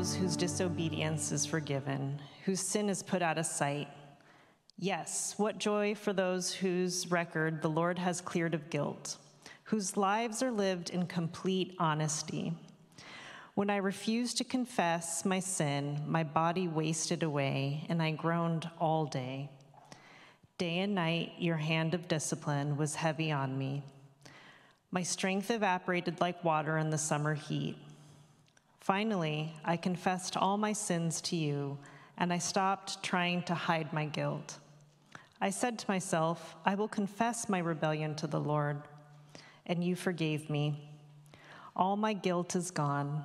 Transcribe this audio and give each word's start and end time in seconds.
those 0.00 0.14
whose 0.14 0.34
disobedience 0.34 1.30
is 1.30 1.44
forgiven, 1.44 2.18
whose 2.46 2.60
sin 2.60 2.88
is 2.88 3.02
put 3.02 3.20
out 3.20 3.36
of 3.36 3.44
sight. 3.44 3.86
Yes, 4.78 5.34
what 5.36 5.58
joy 5.58 5.94
for 5.94 6.14
those 6.14 6.54
whose 6.54 7.10
record 7.10 7.60
the 7.60 7.68
Lord 7.68 7.98
has 7.98 8.22
cleared 8.22 8.54
of 8.54 8.70
guilt, 8.70 9.18
whose 9.64 9.98
lives 9.98 10.42
are 10.42 10.50
lived 10.50 10.88
in 10.88 11.04
complete 11.04 11.76
honesty. 11.78 12.54
When 13.54 13.68
I 13.68 13.76
refused 13.76 14.38
to 14.38 14.44
confess 14.44 15.26
my 15.26 15.38
sin, 15.38 16.02
my 16.06 16.24
body 16.24 16.66
wasted 16.66 17.22
away, 17.22 17.84
and 17.90 18.00
I 18.00 18.12
groaned 18.12 18.70
all 18.78 19.04
day. 19.04 19.50
Day 20.56 20.78
and 20.78 20.94
night, 20.94 21.32
your 21.36 21.58
hand 21.58 21.92
of 21.92 22.08
discipline 22.08 22.78
was 22.78 22.94
heavy 22.94 23.30
on 23.30 23.58
me. 23.58 23.82
My 24.90 25.02
strength 25.02 25.50
evaporated 25.50 26.22
like 26.22 26.42
water 26.42 26.78
in 26.78 26.88
the 26.88 26.96
summer 26.96 27.34
heat. 27.34 27.76
Finally, 28.80 29.54
I 29.62 29.76
confessed 29.76 30.36
all 30.36 30.56
my 30.56 30.72
sins 30.72 31.20
to 31.20 31.36
you, 31.36 31.78
and 32.16 32.32
I 32.32 32.38
stopped 32.38 33.02
trying 33.02 33.42
to 33.44 33.54
hide 33.54 33.92
my 33.92 34.06
guilt. 34.06 34.58
I 35.40 35.50
said 35.50 35.78
to 35.78 35.90
myself, 35.90 36.56
I 36.64 36.74
will 36.74 36.88
confess 36.88 37.48
my 37.48 37.58
rebellion 37.58 38.14
to 38.16 38.26
the 38.26 38.40
Lord, 38.40 38.82
and 39.66 39.84
you 39.84 39.94
forgave 39.94 40.48
me. 40.48 40.88
All 41.76 41.96
my 41.96 42.14
guilt 42.14 42.56
is 42.56 42.70
gone. 42.70 43.24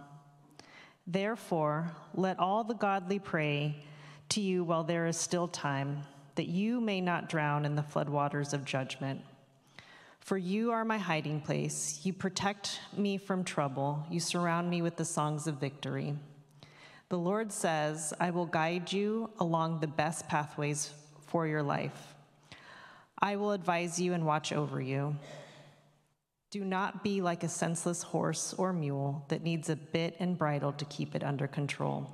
Therefore, 1.07 1.91
let 2.13 2.37
all 2.37 2.63
the 2.63 2.73
godly 2.73 3.19
pray 3.19 3.83
to 4.29 4.41
you 4.41 4.63
while 4.63 4.83
there 4.83 5.07
is 5.07 5.17
still 5.17 5.47
time, 5.47 6.03
that 6.35 6.47
you 6.47 6.81
may 6.81 6.99
not 6.99 7.29
drown 7.29 7.63
in 7.63 7.75
the 7.75 7.81
floodwaters 7.81 8.53
of 8.53 8.65
judgment. 8.65 9.21
For 10.25 10.39
you 10.39 10.71
are 10.71 10.83
my 10.83 10.97
hiding 10.97 11.39
place. 11.39 11.99
You 12.03 12.11
protect 12.11 12.79
me 12.97 13.17
from 13.19 13.43
trouble. 13.43 14.03
You 14.09 14.19
surround 14.19 14.71
me 14.71 14.81
with 14.81 14.95
the 14.95 15.05
songs 15.05 15.45
of 15.45 15.59
victory. 15.59 16.15
The 17.09 17.17
Lord 17.19 17.51
says, 17.51 18.11
I 18.19 18.31
will 18.31 18.47
guide 18.47 18.91
you 18.91 19.29
along 19.37 19.81
the 19.81 19.87
best 19.87 20.27
pathways 20.27 20.91
for 21.27 21.45
your 21.45 21.61
life. 21.61 22.15
I 23.19 23.35
will 23.35 23.51
advise 23.51 24.01
you 24.01 24.13
and 24.13 24.25
watch 24.25 24.51
over 24.51 24.81
you. 24.81 25.15
Do 26.49 26.65
not 26.65 27.03
be 27.03 27.21
like 27.21 27.43
a 27.43 27.47
senseless 27.47 28.01
horse 28.01 28.55
or 28.57 28.73
mule 28.73 29.25
that 29.27 29.43
needs 29.43 29.69
a 29.69 29.75
bit 29.75 30.15
and 30.17 30.39
bridle 30.39 30.71
to 30.71 30.85
keep 30.85 31.13
it 31.13 31.23
under 31.23 31.45
control. 31.45 32.09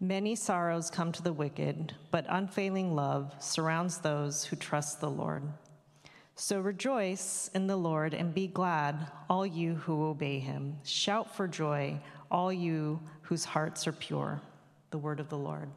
Many 0.00 0.34
sorrows 0.34 0.88
come 0.88 1.12
to 1.12 1.22
the 1.22 1.34
wicked, 1.34 1.94
but 2.10 2.24
unfailing 2.30 2.96
love 2.96 3.34
surrounds 3.38 3.98
those 3.98 4.44
who 4.44 4.56
trust 4.56 5.02
the 5.02 5.10
Lord. 5.10 5.42
So 6.38 6.60
rejoice 6.60 7.50
in 7.54 7.66
the 7.66 7.78
Lord 7.78 8.12
and 8.12 8.34
be 8.34 8.46
glad, 8.46 9.06
all 9.30 9.46
you 9.46 9.76
who 9.76 10.04
obey 10.04 10.38
him. 10.38 10.76
Shout 10.84 11.34
for 11.34 11.48
joy, 11.48 11.98
all 12.30 12.52
you 12.52 13.00
whose 13.22 13.46
hearts 13.46 13.86
are 13.86 13.92
pure. 13.92 14.42
The 14.90 14.98
word 14.98 15.18
of 15.18 15.30
the 15.30 15.38
Lord. 15.38 15.70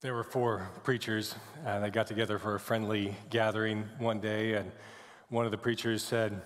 There 0.00 0.14
were 0.14 0.24
four 0.24 0.66
preachers, 0.82 1.34
uh, 1.66 1.68
and 1.68 1.84
they 1.84 1.90
got 1.90 2.06
together 2.06 2.38
for 2.38 2.54
a 2.54 2.60
friendly 2.60 3.14
gathering 3.28 3.86
one 3.98 4.18
day, 4.18 4.54
and 4.54 4.72
one 5.28 5.44
of 5.44 5.50
the 5.50 5.58
preachers 5.58 6.02
said, 6.02 6.40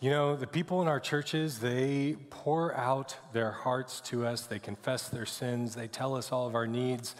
you 0.00 0.08
know, 0.08 0.34
the 0.34 0.46
people 0.46 0.80
in 0.80 0.88
our 0.88 0.98
churches, 0.98 1.58
they 1.58 2.16
pour 2.30 2.74
out 2.74 3.16
their 3.34 3.50
hearts 3.50 4.00
to 4.00 4.26
us, 4.26 4.46
they 4.46 4.58
confess 4.58 5.10
their 5.10 5.26
sins, 5.26 5.74
they 5.74 5.88
tell 5.88 6.16
us 6.16 6.32
all 6.32 6.46
of 6.46 6.54
our 6.54 6.66
needs, 6.66 7.14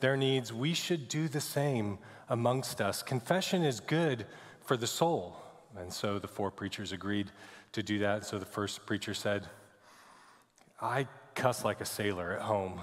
their 0.00 0.14
needs. 0.14 0.52
We 0.52 0.74
should 0.74 1.08
do 1.08 1.28
the 1.28 1.40
same 1.40 1.98
amongst 2.28 2.82
us. 2.82 3.02
Confession 3.02 3.64
is 3.64 3.80
good 3.80 4.26
for 4.60 4.76
the 4.76 4.86
soul. 4.86 5.36
And 5.78 5.90
so 5.90 6.18
the 6.18 6.28
four 6.28 6.50
preachers 6.50 6.92
agreed 6.92 7.30
to 7.72 7.82
do 7.82 8.00
that. 8.00 8.26
So 8.26 8.38
the 8.38 8.44
first 8.44 8.84
preacher 8.84 9.14
said, 9.14 9.46
I 10.82 11.08
cuss 11.34 11.64
like 11.64 11.80
a 11.80 11.86
sailor 11.86 12.32
at 12.32 12.42
home. 12.42 12.82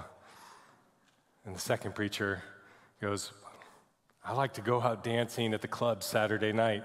And 1.44 1.54
the 1.54 1.60
second 1.60 1.94
preacher 1.94 2.42
goes, 3.00 3.30
I 4.24 4.32
like 4.32 4.54
to 4.54 4.60
go 4.60 4.80
out 4.80 5.04
dancing 5.04 5.54
at 5.54 5.62
the 5.62 5.68
club 5.68 6.02
Saturday 6.02 6.52
night. 6.52 6.82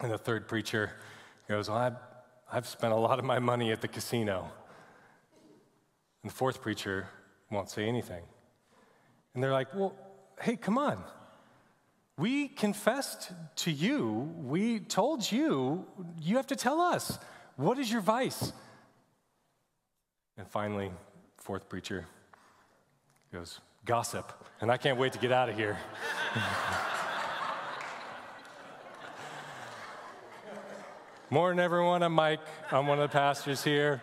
And 0.00 0.10
the 0.10 0.18
third 0.18 0.48
preacher 0.48 0.92
goes, 1.48 1.68
well, 1.68 1.78
I've, 1.78 1.96
I've 2.50 2.66
spent 2.66 2.92
a 2.92 2.96
lot 2.96 3.18
of 3.18 3.24
my 3.24 3.38
money 3.38 3.70
at 3.72 3.80
the 3.80 3.88
casino. 3.88 4.50
And 6.22 6.30
the 6.30 6.34
fourth 6.34 6.62
preacher 6.62 7.08
won't 7.50 7.70
say 7.70 7.86
anything. 7.86 8.22
And 9.34 9.42
they're 9.42 9.52
like, 9.52 9.74
well, 9.74 9.94
hey, 10.40 10.56
come 10.56 10.78
on. 10.78 11.02
We 12.16 12.48
confessed 12.48 13.32
to 13.56 13.70
you, 13.70 14.30
we 14.36 14.80
told 14.80 15.30
you, 15.30 15.86
you 16.20 16.36
have 16.36 16.46
to 16.48 16.56
tell 16.56 16.80
us. 16.80 17.18
What 17.56 17.78
is 17.78 17.90
your 17.90 18.02
vice? 18.02 18.52
And 20.36 20.46
finally, 20.46 20.90
fourth 21.36 21.68
preacher 21.68 22.06
goes, 23.32 23.60
gossip. 23.84 24.32
And 24.60 24.70
I 24.70 24.76
can't 24.76 24.98
wait 24.98 25.12
to 25.14 25.18
get 25.18 25.32
out 25.32 25.48
of 25.48 25.56
here. 25.56 25.78
Morning, 31.32 31.60
everyone. 31.60 32.02
I'm 32.02 32.12
Mike. 32.12 32.40
I'm 32.72 32.88
one 32.88 32.98
of 32.98 33.08
the 33.08 33.12
pastors 33.12 33.62
here. 33.62 34.02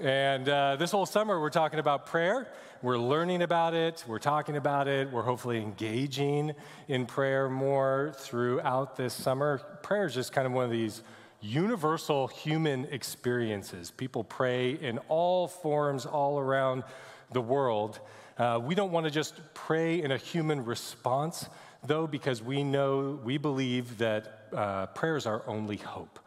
And 0.00 0.48
uh, 0.48 0.76
this 0.76 0.92
whole 0.92 1.04
summer, 1.04 1.40
we're 1.40 1.50
talking 1.50 1.80
about 1.80 2.06
prayer. 2.06 2.46
We're 2.80 2.96
learning 2.96 3.42
about 3.42 3.74
it. 3.74 4.04
We're 4.06 4.20
talking 4.20 4.56
about 4.56 4.86
it. 4.86 5.10
We're 5.10 5.24
hopefully 5.24 5.60
engaging 5.60 6.54
in 6.86 7.06
prayer 7.06 7.48
more 7.48 8.12
throughout 8.18 8.96
this 8.96 9.14
summer. 9.14 9.62
Prayer 9.82 10.04
is 10.04 10.14
just 10.14 10.32
kind 10.32 10.46
of 10.46 10.52
one 10.52 10.64
of 10.64 10.70
these 10.70 11.02
universal 11.40 12.28
human 12.28 12.84
experiences. 12.92 13.90
People 13.90 14.22
pray 14.22 14.74
in 14.74 14.98
all 15.08 15.48
forms 15.48 16.06
all 16.06 16.38
around 16.38 16.84
the 17.32 17.40
world. 17.40 17.98
Uh, 18.38 18.60
we 18.62 18.76
don't 18.76 18.92
want 18.92 19.06
to 19.06 19.10
just 19.10 19.40
pray 19.54 20.00
in 20.00 20.12
a 20.12 20.18
human 20.18 20.64
response, 20.64 21.48
though, 21.84 22.06
because 22.06 22.40
we 22.40 22.62
know, 22.62 23.18
we 23.24 23.38
believe 23.38 23.98
that 23.98 24.38
uh, 24.54 24.86
prayer 24.86 25.16
is 25.16 25.26
our 25.26 25.42
only 25.46 25.76
hope. 25.76 26.18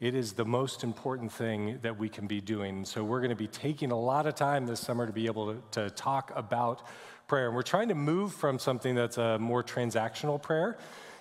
It 0.00 0.14
is 0.14 0.32
the 0.32 0.44
most 0.44 0.84
important 0.84 1.32
thing 1.32 1.78
that 1.82 1.98
we 1.98 2.08
can 2.08 2.26
be 2.26 2.40
doing. 2.40 2.84
So, 2.84 3.04
we're 3.04 3.20
going 3.20 3.30
to 3.30 3.36
be 3.36 3.46
taking 3.46 3.90
a 3.90 3.98
lot 3.98 4.26
of 4.26 4.34
time 4.34 4.66
this 4.66 4.80
summer 4.80 5.06
to 5.06 5.12
be 5.12 5.26
able 5.26 5.54
to, 5.54 5.62
to 5.82 5.90
talk 5.90 6.32
about 6.34 6.82
prayer. 7.26 7.46
And 7.46 7.54
we're 7.54 7.62
trying 7.62 7.88
to 7.88 7.94
move 7.94 8.34
from 8.34 8.58
something 8.58 8.94
that's 8.94 9.18
a 9.18 9.38
more 9.38 9.62
transactional 9.62 10.42
prayer 10.42 10.76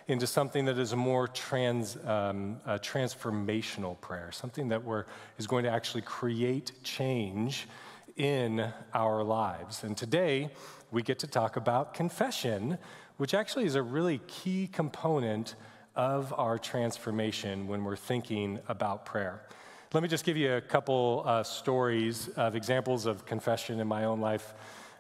into 0.07 0.28
something 0.28 0.66
that 0.66 0.78
is 0.78 0.91
a 0.91 0.97
more 0.97 1.28
trans, 1.28 1.97
um, 2.06 2.59
a 2.66 2.78
transformational 2.78 4.00
prayer, 4.01 4.31
something 4.31 4.68
that 4.69 4.84
we're, 4.84 5.06
is 5.38 5.47
going 5.47 5.63
to 5.63 5.69
actually 5.69 6.01
create 6.01 6.72
change 6.84 7.68
in 8.18 8.72
our 8.94 9.24
lives. 9.24 9.84
And 9.84 9.95
today, 9.95 10.50
we 10.91 11.01
get 11.01 11.19
to 11.19 11.28
talk 11.28 11.56
about 11.56 11.94
confession, 11.94 12.78
which 13.18 13.34
actually 13.34 13.66
is 13.66 13.75
a 13.75 13.81
really 13.81 14.19
key 14.28 14.68
component 14.68 15.56
of 15.95 16.33
our 16.37 16.57
transformation 16.57 17.67
when 17.67 17.83
we're 17.83 17.95
thinking 17.95 18.59
about 18.67 19.05
prayer. 19.05 19.43
Let 19.93 20.01
me 20.01 20.09
just 20.09 20.25
give 20.25 20.37
you 20.37 20.53
a 20.53 20.61
couple 20.61 21.23
uh, 21.25 21.43
stories 21.43 22.29
of 22.29 22.55
examples 22.55 23.05
of 23.05 23.25
confession 23.25 23.79
in 23.79 23.87
my 23.87 24.05
own 24.05 24.19
life. 24.19 24.55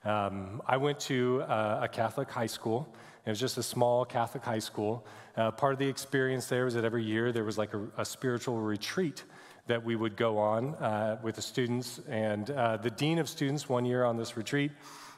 Um, 0.05 0.61
I 0.67 0.77
went 0.77 0.99
to 1.01 1.41
uh, 1.43 1.79
a 1.81 1.87
Catholic 1.87 2.29
high 2.29 2.45
school. 2.45 2.93
It 3.25 3.29
was 3.29 3.39
just 3.39 3.57
a 3.57 3.63
small 3.63 4.05
Catholic 4.05 4.43
high 4.43 4.59
school. 4.59 5.03
Uh, 5.35 5.49
part 5.49 5.73
of 5.73 5.79
the 5.79 5.87
experience 5.87 6.45
there 6.45 6.65
was 6.65 6.75
that 6.75 6.85
every 6.85 7.03
year 7.03 7.31
there 7.31 7.43
was 7.43 7.57
like 7.57 7.73
a, 7.73 7.87
a 7.97 8.05
spiritual 8.05 8.59
retreat 8.59 9.23
that 9.65 9.83
we 9.83 9.95
would 9.95 10.15
go 10.15 10.37
on 10.37 10.75
uh, 10.75 11.17
with 11.23 11.35
the 11.35 11.41
students. 11.41 12.01
And 12.07 12.51
uh, 12.51 12.77
the 12.77 12.91
dean 12.91 13.17
of 13.17 13.27
students, 13.27 13.67
one 13.67 13.85
year 13.85 14.03
on 14.03 14.15
this 14.17 14.37
retreat, 14.37 14.71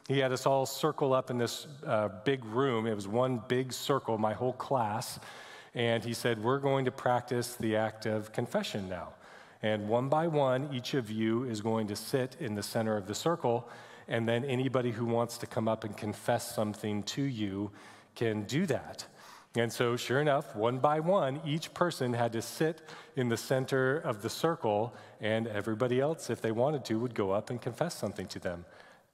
he 0.07 0.19
had 0.19 0.31
us 0.31 0.45
all 0.45 0.65
circle 0.65 1.13
up 1.13 1.31
in 1.31 1.38
this 1.38 1.67
uh, 1.85 2.09
big 2.23 2.45
room. 2.45 2.85
It 2.85 2.94
was 2.94 3.07
one 3.07 3.41
big 3.50 3.73
circle, 3.73 4.17
my 4.17 4.33
whole 4.33 4.53
class 4.53 5.19
and 5.75 6.04
he 6.04 6.13
said, 6.13 6.42
We're 6.42 6.60
going 6.60 6.86
to 6.86 6.92
practice 6.92 7.56
the 7.56 7.75
act 7.75 8.06
of 8.06 8.31
confession 8.31 8.89
now. 8.89 9.10
And 9.62 9.88
one 9.88 10.10
by 10.10 10.27
one, 10.27 10.69
each 10.74 10.94
of 10.94 11.12
you 11.12 11.44
is 11.44 11.62
going 11.62 11.88
to 11.88 11.95
sit 11.95 12.38
in 12.39 12.56
the 12.56 12.63
center 12.63 12.98
of 12.98 13.07
the 13.07 13.16
circle, 13.16 13.69
and 14.07 14.27
then 14.27 14.45
anybody 14.45 14.92
who 14.92 15.06
wants 15.06 15.38
to 15.39 15.48
come 15.48 15.68
up 15.68 15.83
and 15.83 15.95
confess 15.95 16.56
something 16.56 17.04
to 17.04 17.22
you 17.22 17.72
can 18.16 18.44
do 18.44 18.66
that. 18.68 19.06
And 19.57 19.72
so, 19.72 19.95
sure 19.95 20.19
enough, 20.19 20.56
one 20.56 20.80
by 20.80 21.00
one, 21.00 21.39
each 21.45 21.74
person 21.74 22.13
had 22.13 22.33
to 22.33 22.42
sit 22.42 22.81
in 23.16 23.30
the 23.30 23.38
center 23.38 23.98
of 23.98 24.22
the 24.22 24.30
circle, 24.30 24.94
and 25.22 25.48
everybody 25.48 26.00
else, 26.00 26.30
if 26.30 26.42
they 26.42 26.51
wanted 26.51 26.83
to, 26.86 27.00
would 27.00 27.16
go 27.16 27.31
up 27.31 27.50
and 27.50 27.62
confess 27.62 27.95
something 27.95 28.27
to 28.27 28.39
them. 28.39 28.66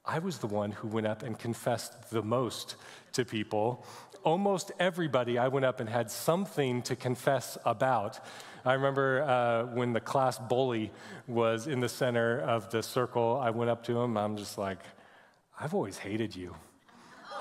I 0.04 0.18
was 0.18 0.38
the 0.38 0.48
one 0.48 0.72
who 0.72 0.88
went 0.88 1.06
up 1.06 1.22
and 1.22 1.38
confessed 1.38 2.10
the 2.10 2.22
most 2.22 2.74
to 3.12 3.24
people 3.24 3.86
almost 4.24 4.72
everybody 4.78 5.38
I 5.38 5.48
went 5.48 5.64
up 5.64 5.80
and 5.80 5.88
had 5.88 6.10
something 6.10 6.82
to 6.82 6.96
confess 6.96 7.58
about. 7.64 8.20
I 8.64 8.74
remember 8.74 9.22
uh, 9.22 9.64
when 9.74 9.92
the 9.92 10.00
class 10.00 10.38
bully 10.38 10.92
was 11.26 11.66
in 11.66 11.80
the 11.80 11.88
center 11.88 12.40
of 12.40 12.70
the 12.70 12.82
circle, 12.82 13.40
I 13.42 13.50
went 13.50 13.70
up 13.70 13.84
to 13.84 14.00
him. 14.00 14.16
I'm 14.16 14.36
just 14.36 14.56
like, 14.56 14.78
I've 15.58 15.74
always 15.74 15.98
hated 15.98 16.36
you. 16.36 16.54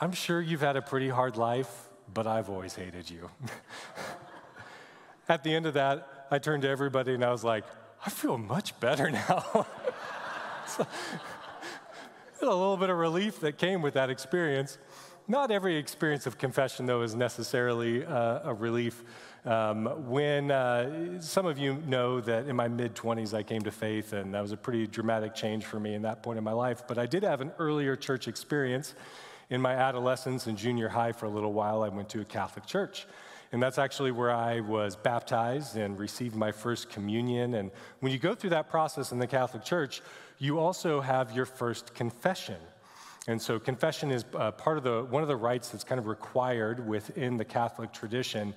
I'm 0.00 0.12
sure 0.12 0.40
you've 0.40 0.60
had 0.60 0.76
a 0.76 0.82
pretty 0.82 1.08
hard 1.08 1.36
life, 1.36 1.88
but 2.12 2.26
I've 2.26 2.48
always 2.48 2.74
hated 2.74 3.10
you. 3.10 3.30
At 5.28 5.42
the 5.42 5.54
end 5.54 5.66
of 5.66 5.74
that, 5.74 6.26
I 6.30 6.38
turned 6.38 6.62
to 6.62 6.68
everybody 6.68 7.14
and 7.14 7.24
I 7.24 7.32
was 7.32 7.44
like, 7.44 7.64
I 8.04 8.10
feel 8.10 8.36
much 8.38 8.78
better 8.80 9.10
now. 9.28 9.66
so, 10.66 10.86
a 12.48 12.54
little 12.54 12.76
bit 12.76 12.90
of 12.90 12.96
relief 12.96 13.40
that 13.40 13.58
came 13.58 13.82
with 13.82 13.94
that 13.94 14.10
experience. 14.10 14.78
Not 15.26 15.50
every 15.50 15.76
experience 15.76 16.26
of 16.26 16.36
confession, 16.36 16.84
though, 16.84 17.02
is 17.02 17.14
necessarily 17.14 18.04
uh, 18.04 18.40
a 18.44 18.54
relief. 18.54 19.02
Um, 19.46 20.08
when 20.08 20.50
uh, 20.50 21.20
some 21.20 21.46
of 21.46 21.58
you 21.58 21.82
know 21.86 22.20
that 22.20 22.46
in 22.46 22.56
my 22.56 22.68
mid 22.68 22.94
20s 22.94 23.32
I 23.34 23.42
came 23.42 23.62
to 23.62 23.70
faith, 23.70 24.12
and 24.12 24.34
that 24.34 24.42
was 24.42 24.52
a 24.52 24.56
pretty 24.56 24.86
dramatic 24.86 25.34
change 25.34 25.64
for 25.64 25.80
me 25.80 25.94
in 25.94 26.02
that 26.02 26.22
point 26.22 26.38
in 26.38 26.44
my 26.44 26.52
life. 26.52 26.82
But 26.86 26.98
I 26.98 27.06
did 27.06 27.22
have 27.22 27.40
an 27.40 27.52
earlier 27.58 27.96
church 27.96 28.28
experience 28.28 28.94
in 29.50 29.60
my 29.60 29.74
adolescence 29.74 30.46
and 30.46 30.56
junior 30.58 30.88
high 30.88 31.12
for 31.12 31.26
a 31.26 31.30
little 31.30 31.52
while. 31.52 31.82
I 31.82 31.88
went 31.88 32.08
to 32.10 32.20
a 32.20 32.24
Catholic 32.24 32.66
church. 32.66 33.06
And 33.54 33.62
that's 33.62 33.78
actually 33.78 34.10
where 34.10 34.32
I 34.32 34.58
was 34.58 34.96
baptized 34.96 35.76
and 35.76 35.96
received 35.96 36.34
my 36.34 36.50
first 36.50 36.90
communion. 36.90 37.54
And 37.54 37.70
when 38.00 38.10
you 38.10 38.18
go 38.18 38.34
through 38.34 38.50
that 38.50 38.68
process 38.68 39.12
in 39.12 39.20
the 39.20 39.28
Catholic 39.28 39.62
Church, 39.62 40.02
you 40.40 40.58
also 40.58 41.00
have 41.00 41.30
your 41.30 41.46
first 41.46 41.94
confession. 41.94 42.56
And 43.28 43.40
so 43.40 43.60
confession 43.60 44.10
is 44.10 44.24
uh, 44.34 44.50
part 44.50 44.76
of 44.76 44.82
the 44.82 45.04
one 45.04 45.22
of 45.22 45.28
the 45.28 45.36
rites 45.36 45.68
that's 45.68 45.84
kind 45.84 46.00
of 46.00 46.08
required 46.08 46.84
within 46.84 47.36
the 47.36 47.44
Catholic 47.44 47.92
tradition. 47.92 48.54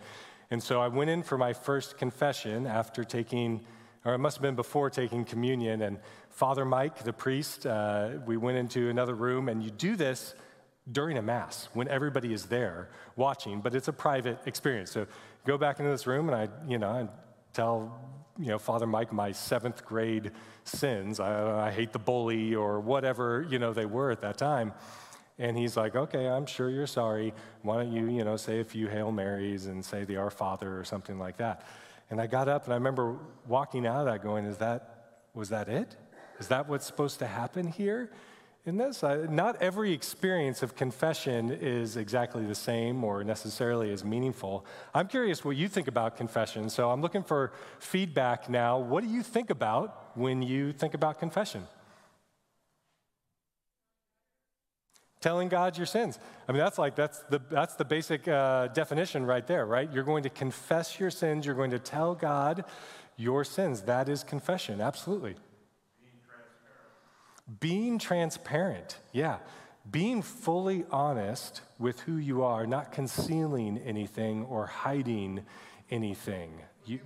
And 0.49 0.63
so 0.63 0.81
I 0.81 0.87
went 0.87 1.11
in 1.11 1.21
for 1.21 1.37
my 1.37 1.53
first 1.53 1.99
confession 1.99 2.65
after 2.65 3.03
taking, 3.03 3.61
or 4.03 4.15
it 4.15 4.17
must 4.17 4.37
have 4.37 4.41
been 4.41 4.55
before 4.55 4.89
taking 4.89 5.25
communion. 5.25 5.83
And 5.83 5.99
Father 6.31 6.65
Mike, 6.65 7.03
the 7.03 7.13
priest, 7.13 7.67
uh, 7.67 8.13
we 8.25 8.35
went 8.35 8.57
into 8.57 8.89
another 8.89 9.13
room, 9.13 9.47
and 9.47 9.61
you 9.61 9.69
do 9.69 9.95
this 9.95 10.33
during 10.91 11.17
a 11.17 11.21
mass 11.21 11.69
when 11.73 11.87
everybody 11.87 12.33
is 12.33 12.45
there 12.45 12.89
watching, 13.15 13.61
but 13.61 13.75
it's 13.75 13.87
a 13.87 13.93
private 13.93 14.39
experience. 14.45 14.91
So 14.91 15.07
go 15.45 15.57
back 15.57 15.79
into 15.79 15.91
this 15.91 16.07
room 16.07 16.29
and 16.29 16.35
I, 16.35 16.49
you 16.67 16.77
know, 16.77 16.89
I 16.89 17.07
tell, 17.53 17.99
you 18.39 18.47
know, 18.47 18.59
Father 18.59 18.87
Mike 18.87 19.11
my 19.11 19.31
seventh 19.31 19.85
grade 19.85 20.31
sins. 20.63 21.19
I, 21.19 21.67
I 21.67 21.71
hate 21.71 21.91
the 21.91 21.99
bully 21.99 22.55
or 22.55 22.79
whatever, 22.79 23.45
you 23.49 23.59
know, 23.59 23.73
they 23.73 23.85
were 23.85 24.11
at 24.11 24.21
that 24.21 24.37
time. 24.37 24.73
And 25.39 25.55
he's 25.55 25.77
like, 25.77 25.95
okay, 25.95 26.27
I'm 26.27 26.47
sure 26.47 26.69
you're 26.69 26.87
sorry. 26.87 27.33
Why 27.61 27.83
don't 27.83 27.91
you, 27.91 28.09
you 28.09 28.23
know, 28.23 28.37
say 28.37 28.59
a 28.59 28.63
few 28.63 28.87
Hail 28.87 29.11
Marys 29.11 29.67
and 29.67 29.85
say 29.85 30.03
the 30.03 30.17
Our 30.17 30.31
Father 30.31 30.79
or 30.79 30.83
something 30.83 31.19
like 31.19 31.37
that. 31.37 31.65
And 32.09 32.19
I 32.19 32.27
got 32.27 32.47
up 32.47 32.63
and 32.63 32.73
I 32.73 32.77
remember 32.77 33.17
walking 33.45 33.85
out 33.85 33.99
of 33.99 34.05
that 34.05 34.23
going, 34.23 34.45
is 34.45 34.57
that, 34.57 35.19
was 35.33 35.49
that 35.49 35.67
it? 35.67 35.95
Is 36.39 36.47
that 36.47 36.67
what's 36.67 36.85
supposed 36.85 37.19
to 37.19 37.27
happen 37.27 37.67
here? 37.67 38.09
This. 38.75 39.03
Uh, 39.03 39.27
not 39.29 39.61
every 39.61 39.93
experience 39.93 40.61
of 40.61 40.75
confession 40.75 41.51
is 41.51 41.95
exactly 41.95 42.45
the 42.45 42.55
same 42.55 43.01
or 43.03 43.23
necessarily 43.23 43.93
as 43.93 44.03
meaningful. 44.03 44.65
I'm 44.93 45.07
curious 45.07 45.45
what 45.45 45.55
you 45.55 45.69
think 45.69 45.87
about 45.87 46.17
confession, 46.17 46.69
so 46.69 46.89
I'm 46.91 47.01
looking 47.01 47.23
for 47.23 47.53
feedback 47.79 48.49
now. 48.49 48.77
What 48.77 49.05
do 49.05 49.09
you 49.09 49.23
think 49.23 49.49
about 49.49 50.11
when 50.17 50.41
you 50.41 50.73
think 50.73 50.93
about 50.93 51.17
confession? 51.19 51.65
Telling 55.21 55.47
God 55.47 55.77
your 55.77 55.87
sins. 55.87 56.19
I 56.47 56.51
mean, 56.51 56.59
that's 56.59 56.77
like, 56.77 56.95
that's 56.95 57.19
the, 57.29 57.39
that's 57.49 57.75
the 57.75 57.85
basic 57.85 58.27
uh, 58.27 58.67
definition 58.67 59.25
right 59.25 59.47
there, 59.47 59.65
right? 59.65 59.89
You're 59.91 60.03
going 60.03 60.23
to 60.23 60.29
confess 60.29 60.99
your 60.99 61.09
sins, 61.09 61.45
you're 61.45 61.55
going 61.55 61.71
to 61.71 61.79
tell 61.79 62.15
God 62.15 62.65
your 63.15 63.43
sins. 63.43 63.83
That 63.83 64.09
is 64.09 64.23
confession, 64.23 64.81
absolutely. 64.81 65.35
Being 67.59 67.97
transparent, 67.97 68.97
yeah. 69.13 69.37
Being 69.89 70.21
fully 70.21 70.85
honest 70.91 71.61
with 71.79 72.01
who 72.01 72.17
you 72.17 72.43
are, 72.43 72.67
not 72.67 72.91
concealing 72.91 73.77
anything 73.77 74.43
or 74.45 74.65
hiding 74.65 75.45
anything. 75.89 76.51
You, 76.85 76.99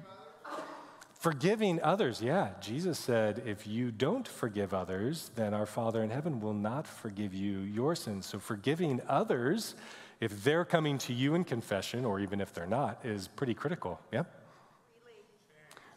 forgiving 1.20 1.80
others, 1.84 2.24
yeah. 2.24 2.50
Jesus 2.60 2.98
said, 2.98 3.44
if 3.46 3.68
you 3.68 3.92
don't 3.92 4.28
forgive 4.28 4.74
others, 4.74 5.30
then 5.36 5.54
our 5.54 5.68
Father 5.68 6.02
in 6.02 6.10
heaven 6.10 6.40
will 6.40 6.56
not 6.56 6.88
forgive 6.88 7.36
you 7.36 7.60
your 7.60 7.96
sins. 7.96 8.26
So 8.26 8.40
forgiving 8.40 9.00
others, 9.08 9.76
if 10.20 10.44
they're 10.44 10.66
coming 10.66 10.98
to 11.00 11.14
you 11.14 11.36
in 11.36 11.44
confession, 11.44 12.04
or 12.04 12.20
even 12.20 12.42
if 12.42 12.52
they're 12.52 12.66
not, 12.66 13.06
is 13.06 13.28
pretty 13.28 13.54
critical. 13.54 14.00
Yeah? 14.12 14.24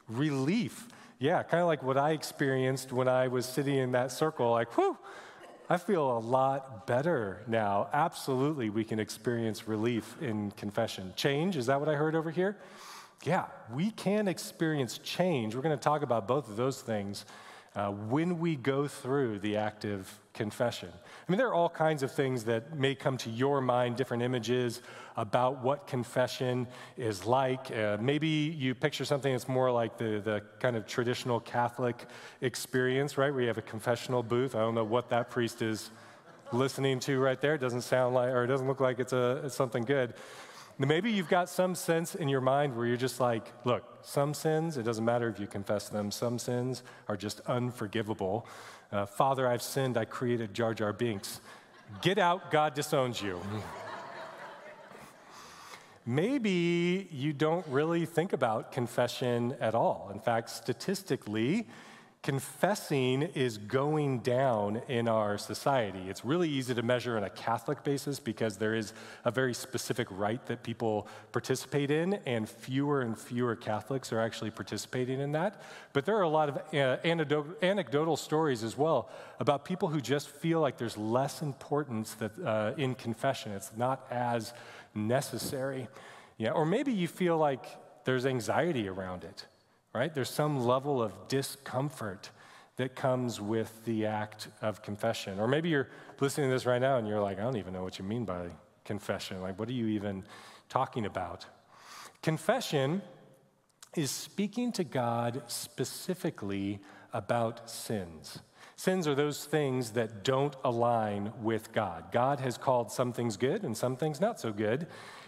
Relief. 0.09 0.87
Relief 0.87 0.89
yeah, 1.25 1.43
kind 1.43 1.63
of 1.63 1.67
like 1.69 1.83
what 1.83 1.97
I 1.97 2.11
experienced 2.11 2.93
when 2.93 3.09
I 3.09 3.29
was 3.29 3.47
sitting 3.47 3.77
in 3.77 3.93
that 3.93 4.13
circle, 4.13 4.51
like, 4.51 4.77
whew, 4.77 4.99
I 5.71 5.79
feel 5.79 6.19
a 6.19 6.21
lot 6.21 6.87
better 6.87 7.43
now. 7.47 7.89
Absolutely, 7.95 8.69
we 8.69 8.85
can 8.85 9.01
experience 9.01 9.67
relief 9.67 10.21
in 10.21 10.51
confession. 10.51 11.15
Change, 11.17 11.57
is 11.57 11.65
that 11.65 11.81
what 11.81 11.89
I 11.89 11.95
heard 11.95 12.15
over 12.15 12.31
here? 12.31 12.59
Yeah, 13.25 13.47
we 13.73 13.91
can 13.91 14.29
experience 14.29 14.99
change. 14.99 15.55
We're 15.55 15.63
going 15.63 15.75
to 15.75 15.83
talk 15.83 16.03
about 16.03 16.29
both 16.29 16.47
of 16.51 16.57
those 16.57 16.83
things 16.83 17.25
uh, 17.75 17.91
when 17.91 18.39
we 18.39 18.55
go 18.57 18.87
through 18.87 19.39
the 19.41 19.57
active 19.57 20.21
confession. 20.33 20.91
I 20.93 21.33
mean, 21.33 21.39
there 21.39 21.49
are 21.49 21.55
all 21.55 21.69
kinds 21.69 22.03
of 22.03 22.13
things 22.13 22.45
that 22.45 22.77
may 22.77 22.95
come 22.95 23.17
to 23.19 23.31
your 23.31 23.61
mind, 23.61 23.97
different 23.97 24.23
images 24.23 24.83
about 25.17 25.63
what 25.63 25.87
confession 25.87 26.67
is 26.97 27.25
like. 27.25 27.71
Uh, 27.71 27.97
maybe 28.01 28.29
you 28.29 28.75
picture 28.75 29.05
something 29.05 29.33
that's 29.33 29.49
more 29.49 29.71
like 29.71 29.97
the, 29.97 30.21
the 30.25 30.43
kind 30.61 30.77
of 30.77 30.87
traditional 30.87 31.41
Catholic 31.41 32.07
experience, 32.41 33.17
right? 33.17 33.33
Where 33.33 33.43
you 33.43 33.49
have 33.49 33.59
a 33.59 33.63
confessional 33.63 34.23
booth. 34.23 34.55
I 34.55 34.61
don't 34.61 34.75
know 34.75 34.85
what 34.85 35.09
that 35.11 35.31
priest 35.31 35.63
is 35.63 35.91
listening 36.53 37.01
to 37.01 37.19
right 37.19 37.41
there. 37.41 37.55
It 37.55 37.61
doesn't 37.61 37.83
sound 37.83 38.15
like, 38.15 38.31
or 38.31 38.45
it 38.45 38.49
doesn't 38.49 38.67
look 38.67 38.81
like 38.81 38.99
it's, 38.99 39.13
a, 39.13 39.43
it's 39.45 39.55
something 39.55 39.85
good. 39.85 40.15
Maybe 40.77 41.13
you've 41.13 41.29
got 41.29 41.49
some 41.49 41.77
sense 41.77 42.17
in 42.17 42.29
your 42.29 42.41
mind 42.41 42.77
where 42.77 42.85
you're 42.85 42.97
just 42.97 43.21
like, 43.21 43.53
look, 43.65 43.85
some 44.03 44.35
sins, 44.35 44.77
it 44.77 44.83
doesn't 44.83 45.05
matter 45.05 45.29
if 45.29 45.39
you 45.39 45.47
confess 45.47 45.89
them, 45.89 46.11
some 46.11 46.37
sins 46.37 46.83
are 47.07 47.17
just 47.17 47.41
unforgivable. 47.47 48.45
Uh, 48.91 49.07
Father, 49.07 49.47
I've 49.47 49.63
sinned, 49.63 49.97
I 49.97 50.05
created 50.05 50.53
Jar 50.53 50.75
Jar 50.75 50.93
Binks. 50.93 51.41
Get 52.03 52.19
out, 52.19 52.51
God 52.51 52.75
disowns 52.75 53.23
you. 53.23 53.41
Maybe 56.07 57.09
you 57.11 57.33
don't 57.33 57.67
really 57.69 58.05
think 58.05 58.33
about 58.33 58.73
confession 58.73 59.57
at 59.61 59.77
all. 59.77 60.11
In 60.13 60.19
fact, 60.19 60.51
statistically, 60.51 61.69
confessing 62.25 63.21
is 63.21 63.59
going 63.59 64.19
down 64.21 64.81
in 64.89 65.09
our 65.09 65.37
society. 65.37 66.09
It's 66.09 66.25
really 66.25 66.49
easy 66.49 66.75
to 66.75 66.83
measure 66.83 67.19
on 67.19 67.25
a 67.25 67.29
Catholic 67.29 67.85
basis 67.85 68.19
because 68.19 68.57
there 68.57 68.75
is 68.75 68.95
a 69.27 69.31
very 69.31 69.53
specific 69.53 70.09
rite 70.11 70.47
that 70.47 70.63
people 70.63 71.07
participate 71.33 71.91
in, 71.91 72.15
and 72.25 72.49
fewer 72.49 73.03
and 73.03 73.17
fewer 73.17 73.55
Catholics 73.55 74.11
are 74.11 74.21
actually 74.21 74.51
participating 74.51 75.21
in 75.21 75.33
that. 75.33 75.61
But 75.93 76.07
there 76.07 76.17
are 76.17 76.23
a 76.23 76.29
lot 76.29 76.49
of 76.49 76.57
uh, 76.75 76.97
anecdotal 77.63 78.17
stories 78.17 78.65
as 78.65 78.77
well 78.77 79.11
about 79.39 79.67
people 79.67 79.89
who 79.89 80.01
just 80.01 80.31
feel 80.31 80.61
like 80.61 80.79
there's 80.79 80.97
less 80.97 81.43
importance 81.43 82.15
that, 82.15 82.33
uh, 82.39 82.73
in 82.79 82.95
confession. 82.95 83.53
It's 83.53 83.73
not 83.77 84.07
as 84.11 84.55
necessary. 84.95 85.89
Yeah, 86.39 86.53
or 86.53 86.65
maybe 86.65 86.91
you 86.91 87.07
feel 87.07 87.37
like 87.37 87.67
there's 88.07 88.25
anxiety 88.25 88.89
around 88.89 89.25
it 89.25 89.47
right? 89.95 90.15
There's 90.15 90.31
some 90.31 90.65
level 90.65 91.03
of 91.03 91.29
discomfort 91.29 92.31
that 92.77 92.97
comes 92.97 93.41
with 93.41 93.85
the 93.85 94.07
act 94.07 94.49
of 94.61 94.83
confession. 94.83 95.39
Or 95.39 95.47
maybe 95.47 95.69
you're 95.69 95.89
listening 96.21 96.49
to 96.51 96.55
this 96.55 96.67
right 96.67 96.81
now 96.81 96.97
and 96.99 97.07
you're 97.07 97.21
like, 97.21 97.39
I 97.39 97.43
don't 97.43 97.57
even 97.57 97.73
know 97.73 97.85
what 97.85 97.99
you 97.99 98.05
mean 98.05 98.25
by 98.25 98.49
confession. 98.85 99.41
Like, 99.41 99.59
what 99.59 99.69
are 99.69 99.73
you 99.73 99.87
even 99.87 100.25
talking 100.69 101.07
about? 101.07 101.47
Confession 102.23 103.01
is 103.97 104.11
speaking 104.11 104.73
to 104.73 104.83
God 104.83 105.43
specifically 105.47 106.81
about 107.13 107.71
sins. 107.71 108.41
Sins 108.77 109.07
are 109.07 109.15
those 109.15 109.45
things 109.45 109.93
that 109.93 110.25
don't 110.25 110.57
align 110.65 111.33
with 111.43 111.73
God. 111.73 112.11
God 112.11 112.41
has 112.41 112.59
called 112.59 112.91
some 112.91 113.13
things 113.13 113.37
good 113.37 113.63
and 113.63 113.77
some 113.77 113.97
things 113.97 114.21
not 114.21 114.41
so 114.41 114.53
good. 114.53 114.87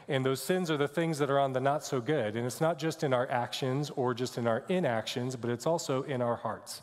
And 0.08 0.24
those 0.24 0.42
sins 0.42 0.70
are 0.70 0.76
the 0.76 0.88
things 0.88 1.18
that 1.18 1.30
are 1.30 1.38
on 1.38 1.52
the 1.52 1.60
not 1.60 1.84
so 1.84 2.00
good. 2.00 2.36
And 2.36 2.46
it's 2.46 2.60
not 2.60 2.78
just 2.78 3.02
in 3.02 3.12
our 3.12 3.28
actions 3.28 3.90
or 3.90 4.14
just 4.14 4.38
in 4.38 4.46
our 4.46 4.64
inactions, 4.68 5.36
but 5.36 5.50
it's 5.50 5.66
also 5.66 6.02
in 6.02 6.22
our 6.22 6.36
hearts. 6.36 6.82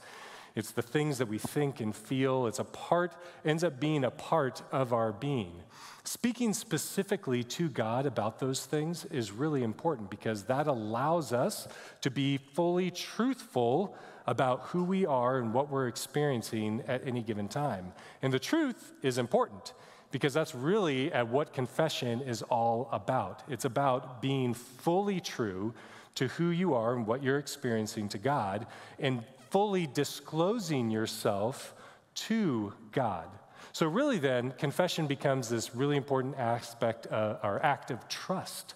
It's 0.55 0.71
the 0.71 0.81
things 0.81 1.17
that 1.17 1.27
we 1.27 1.37
think 1.37 1.79
and 1.79 1.95
feel. 1.95 2.47
It's 2.47 2.59
a 2.59 2.63
part, 2.63 3.15
ends 3.43 3.63
up 3.63 3.79
being 3.79 4.03
a 4.03 4.11
part 4.11 4.61
of 4.71 4.93
our 4.93 5.11
being. 5.11 5.63
Speaking 6.03 6.53
specifically 6.53 7.43
to 7.45 7.69
God 7.69 8.05
about 8.05 8.39
those 8.39 8.65
things 8.65 9.05
is 9.05 9.31
really 9.31 9.63
important 9.63 10.09
because 10.09 10.43
that 10.43 10.67
allows 10.67 11.33
us 11.33 11.67
to 12.01 12.11
be 12.11 12.37
fully 12.37 12.91
truthful 12.91 13.95
about 14.25 14.61
who 14.67 14.83
we 14.83 15.05
are 15.05 15.37
and 15.37 15.53
what 15.53 15.69
we're 15.69 15.87
experiencing 15.87 16.83
at 16.87 17.05
any 17.07 17.21
given 17.21 17.47
time. 17.47 17.93
And 18.21 18.31
the 18.31 18.39
truth 18.39 18.93
is 19.01 19.17
important 19.17 19.73
because 20.11 20.33
that's 20.33 20.53
really 20.53 21.11
at 21.11 21.27
what 21.27 21.53
confession 21.53 22.21
is 22.21 22.41
all 22.43 22.87
about. 22.91 23.43
It's 23.49 23.65
about 23.65 24.21
being 24.21 24.53
fully 24.53 25.19
true 25.19 25.73
to 26.15 26.27
who 26.27 26.49
you 26.49 26.75
are 26.75 26.93
and 26.93 27.07
what 27.07 27.23
you're 27.23 27.39
experiencing 27.39 28.09
to 28.09 28.17
God 28.17 28.67
and 28.99 29.23
fully 29.49 29.87
disclosing 29.87 30.89
yourself 30.89 31.73
to 32.15 32.73
God. 32.91 33.27
So, 33.71 33.87
really, 33.87 34.19
then, 34.19 34.51
confession 34.51 35.07
becomes 35.07 35.49
this 35.49 35.73
really 35.73 35.97
important 35.97 36.37
aspect 36.37 37.07
uh, 37.11 37.37
or 37.41 37.63
act 37.65 37.89
of 37.89 38.07
trust, 38.07 38.75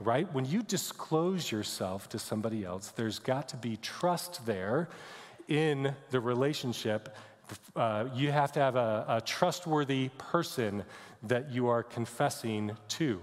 right? 0.00 0.32
When 0.32 0.44
you 0.44 0.62
disclose 0.62 1.52
yourself 1.52 2.08
to 2.10 2.18
somebody 2.18 2.64
else, 2.64 2.88
there's 2.88 3.18
got 3.18 3.48
to 3.50 3.56
be 3.56 3.76
trust 3.76 4.46
there 4.46 4.88
in 5.48 5.94
the 6.10 6.20
relationship. 6.20 7.14
Uh, 7.76 8.06
you 8.14 8.32
have 8.32 8.52
to 8.52 8.60
have 8.60 8.76
a, 8.76 9.04
a 9.08 9.20
trustworthy 9.20 10.08
person 10.16 10.84
that 11.22 11.50
you 11.50 11.68
are 11.68 11.82
confessing 11.82 12.72
to. 12.88 13.20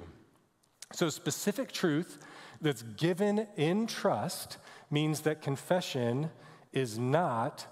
So, 0.93 1.09
specific 1.09 1.71
truth 1.71 2.19
that's 2.61 2.83
given 2.83 3.47
in 3.55 3.87
trust 3.87 4.57
means 4.91 5.21
that 5.21 5.41
confession 5.41 6.29
is 6.71 6.97
not 6.97 7.65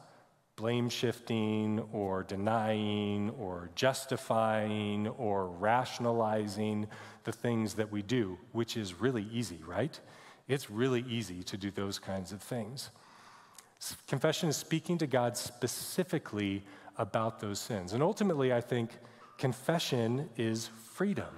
blame 0.55 0.89
shifting 0.89 1.79
or 1.91 2.23
denying 2.23 3.29
or 3.31 3.69
justifying 3.75 5.07
or 5.07 5.47
rationalizing 5.47 6.87
the 7.25 7.31
things 7.31 7.73
that 7.75 7.91
we 7.91 8.01
do, 8.01 8.37
which 8.53 8.77
is 8.77 8.93
really 8.93 9.27
easy, 9.31 9.59
right? 9.65 9.99
It's 10.47 10.69
really 10.69 11.03
easy 11.09 11.43
to 11.43 11.57
do 11.57 11.71
those 11.71 11.99
kinds 11.99 12.31
of 12.31 12.41
things. 12.41 12.91
Confession 14.07 14.49
is 14.49 14.55
speaking 14.55 14.97
to 14.99 15.07
God 15.07 15.35
specifically 15.35 16.63
about 16.97 17.39
those 17.39 17.59
sins. 17.59 17.93
And 17.93 18.01
ultimately, 18.01 18.53
I 18.53 18.61
think 18.61 18.91
confession 19.37 20.29
is 20.37 20.67
freedom. 20.93 21.33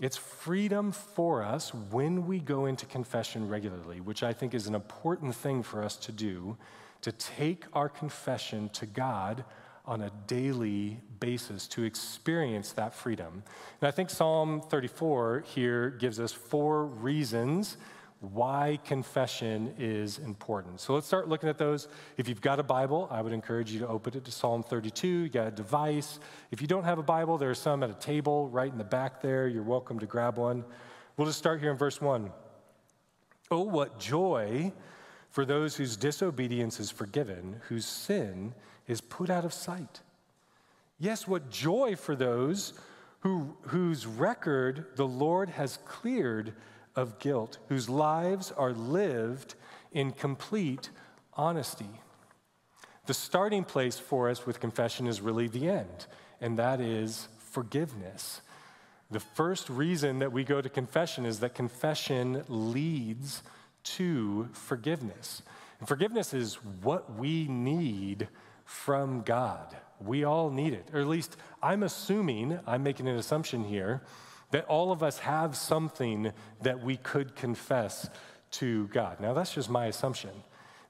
It's 0.00 0.16
freedom 0.16 0.92
for 0.92 1.42
us 1.42 1.72
when 1.74 2.26
we 2.26 2.40
go 2.40 2.66
into 2.66 2.86
confession 2.86 3.48
regularly, 3.48 4.00
which 4.00 4.22
I 4.22 4.32
think 4.32 4.54
is 4.54 4.66
an 4.66 4.74
important 4.74 5.34
thing 5.34 5.62
for 5.62 5.84
us 5.84 5.96
to 5.96 6.12
do 6.12 6.56
to 7.02 7.12
take 7.12 7.64
our 7.74 7.88
confession 7.88 8.70
to 8.70 8.86
God 8.86 9.44
on 9.86 10.02
a 10.02 10.10
daily 10.26 10.98
basis 11.20 11.66
to 11.68 11.84
experience 11.84 12.72
that 12.72 12.94
freedom. 12.94 13.42
And 13.80 13.88
I 13.88 13.90
think 13.90 14.10
Psalm 14.10 14.62
34 14.62 15.44
here 15.46 15.90
gives 15.90 16.18
us 16.18 16.32
four 16.32 16.86
reasons 16.86 17.76
why 18.20 18.78
confession 18.84 19.74
is 19.78 20.18
important. 20.18 20.80
So 20.80 20.94
let's 20.94 21.06
start 21.06 21.28
looking 21.28 21.48
at 21.48 21.58
those. 21.58 21.88
If 22.16 22.28
you've 22.28 22.40
got 22.40 22.58
a 22.58 22.62
Bible, 22.62 23.08
I 23.10 23.20
would 23.20 23.32
encourage 23.32 23.70
you 23.70 23.80
to 23.80 23.88
open 23.88 24.16
it 24.16 24.24
to 24.24 24.32
Psalm 24.32 24.62
32. 24.62 25.06
You 25.06 25.28
got 25.28 25.46
a 25.46 25.50
device. 25.50 26.18
If 26.50 26.62
you 26.62 26.66
don't 26.66 26.84
have 26.84 26.98
a 26.98 27.02
Bible, 27.02 27.36
there 27.36 27.50
are 27.50 27.54
some 27.54 27.82
at 27.82 27.90
a 27.90 27.94
table 27.94 28.48
right 28.48 28.72
in 28.72 28.78
the 28.78 28.84
back 28.84 29.20
there. 29.20 29.46
You're 29.46 29.62
welcome 29.62 29.98
to 29.98 30.06
grab 30.06 30.38
one. 30.38 30.64
We'll 31.16 31.26
just 31.26 31.38
start 31.38 31.60
here 31.60 31.70
in 31.70 31.76
verse 31.76 32.00
1. 32.00 32.30
Oh, 33.50 33.60
what 33.60 34.00
joy 34.00 34.72
for 35.28 35.44
those 35.44 35.76
whose 35.76 35.96
disobedience 35.96 36.80
is 36.80 36.90
forgiven, 36.90 37.60
whose 37.68 37.84
sin 37.84 38.54
is 38.86 39.00
put 39.00 39.30
out 39.30 39.44
of 39.44 39.52
sight. 39.52 40.00
Yes, 40.98 41.26
what 41.26 41.50
joy 41.50 41.96
for 41.96 42.14
those 42.14 42.74
who, 43.20 43.56
whose 43.62 44.06
record 44.06 44.86
the 44.96 45.06
Lord 45.06 45.48
has 45.50 45.78
cleared 45.86 46.52
of 46.94 47.18
guilt, 47.18 47.58
whose 47.68 47.88
lives 47.88 48.52
are 48.52 48.72
lived 48.72 49.54
in 49.92 50.12
complete 50.12 50.90
honesty. 51.34 51.88
The 53.06 53.14
starting 53.14 53.64
place 53.64 53.98
for 53.98 54.30
us 54.30 54.46
with 54.46 54.60
confession 54.60 55.06
is 55.06 55.20
really 55.20 55.48
the 55.48 55.68
end, 55.68 56.06
and 56.40 56.58
that 56.58 56.80
is 56.80 57.28
forgiveness. 57.38 58.40
The 59.10 59.20
first 59.20 59.68
reason 59.68 60.20
that 60.20 60.32
we 60.32 60.44
go 60.44 60.60
to 60.60 60.68
confession 60.68 61.26
is 61.26 61.40
that 61.40 61.54
confession 61.54 62.44
leads 62.48 63.42
to 63.84 64.48
forgiveness. 64.52 65.42
And 65.78 65.88
forgiveness 65.88 66.32
is 66.32 66.54
what 66.82 67.14
we 67.14 67.46
need 67.46 68.28
from 68.64 69.22
God. 69.22 69.76
We 70.00 70.24
all 70.24 70.50
need 70.50 70.72
it, 70.72 70.88
or 70.92 71.00
at 71.00 71.06
least 71.06 71.36
I'm 71.62 71.82
assuming, 71.82 72.58
I'm 72.66 72.82
making 72.82 73.08
an 73.08 73.16
assumption 73.16 73.64
here, 73.64 74.02
that 74.50 74.66
all 74.66 74.92
of 74.92 75.02
us 75.02 75.18
have 75.20 75.56
something 75.56 76.32
that 76.62 76.82
we 76.82 76.96
could 76.96 77.34
confess 77.34 78.08
to 78.52 78.86
God. 78.88 79.20
Now, 79.20 79.32
that's 79.32 79.54
just 79.54 79.68
my 79.68 79.86
assumption. 79.86 80.30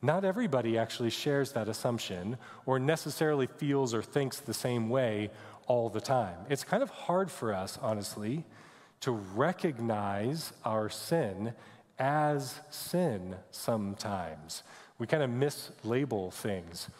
Not 0.02 0.24
everybody 0.24 0.76
actually 0.76 1.10
shares 1.10 1.52
that 1.52 1.68
assumption 1.68 2.36
or 2.66 2.78
necessarily 2.78 3.46
feels 3.46 3.94
or 3.94 4.02
thinks 4.02 4.38
the 4.38 4.52
same 4.52 4.90
way 4.90 5.30
all 5.66 5.88
the 5.88 6.00
time. 6.00 6.36
It's 6.50 6.64
kind 6.64 6.82
of 6.82 6.90
hard 6.90 7.30
for 7.30 7.54
us, 7.54 7.78
honestly, 7.80 8.44
to 9.00 9.12
recognize 9.12 10.52
our 10.64 10.90
sin 10.90 11.54
as 11.98 12.60
sin 12.70 13.36
sometimes. 13.50 14.62
We 14.98 15.06
kind 15.06 15.22
of 15.22 15.30
mislabel 15.30 16.32
things. 16.32 16.90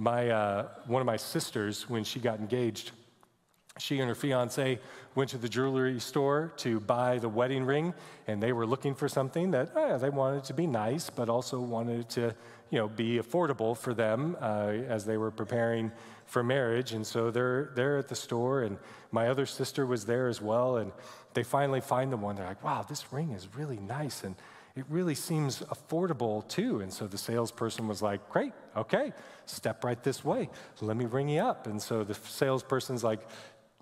My, 0.00 0.30
uh, 0.30 0.68
one 0.86 1.02
of 1.02 1.06
my 1.06 1.18
sisters, 1.18 1.86
when 1.86 2.04
she 2.04 2.20
got 2.20 2.38
engaged, 2.38 2.92
she 3.78 4.00
and 4.00 4.08
her 4.08 4.14
fiance 4.14 4.78
went 5.14 5.28
to 5.28 5.36
the 5.36 5.46
jewelry 5.48 6.00
store 6.00 6.54
to 6.56 6.80
buy 6.80 7.18
the 7.18 7.28
wedding 7.28 7.66
ring, 7.66 7.92
and 8.26 8.42
they 8.42 8.54
were 8.54 8.64
looking 8.64 8.94
for 8.94 9.10
something 9.10 9.50
that 9.50 9.72
oh, 9.76 9.98
they 9.98 10.08
wanted 10.08 10.44
to 10.44 10.54
be 10.54 10.66
nice, 10.66 11.10
but 11.10 11.28
also 11.28 11.60
wanted 11.60 12.08
to, 12.08 12.34
you 12.70 12.78
know, 12.78 12.88
be 12.88 13.18
affordable 13.18 13.76
for 13.76 13.92
them 13.92 14.38
uh, 14.40 14.72
as 14.88 15.04
they 15.04 15.18
were 15.18 15.30
preparing 15.30 15.92
for 16.24 16.42
marriage. 16.42 16.92
And 16.92 17.06
so 17.06 17.30
they're 17.30 17.70
they're 17.74 17.98
at 17.98 18.08
the 18.08 18.16
store, 18.16 18.62
and 18.62 18.78
my 19.12 19.28
other 19.28 19.44
sister 19.44 19.84
was 19.84 20.06
there 20.06 20.28
as 20.28 20.40
well, 20.40 20.78
and 20.78 20.92
they 21.34 21.42
finally 21.42 21.82
find 21.82 22.10
the 22.10 22.16
one. 22.16 22.36
They're 22.36 22.46
like, 22.46 22.64
"Wow, 22.64 22.86
this 22.88 23.12
ring 23.12 23.32
is 23.32 23.54
really 23.54 23.80
nice," 23.80 24.24
and 24.24 24.34
it 24.80 24.86
really 24.88 25.14
seems 25.14 25.58
affordable 25.60 26.48
too. 26.48 26.80
And 26.80 26.90
so 26.90 27.06
the 27.06 27.18
salesperson 27.18 27.86
was 27.86 28.00
like, 28.00 28.30
Great, 28.30 28.54
okay, 28.74 29.12
step 29.44 29.84
right 29.84 30.02
this 30.02 30.24
way. 30.24 30.48
Let 30.80 30.96
me 30.96 31.04
ring 31.04 31.28
you 31.28 31.42
up. 31.42 31.66
And 31.66 31.80
so 31.80 32.02
the 32.02 32.14
salesperson's 32.14 33.04
like, 33.04 33.20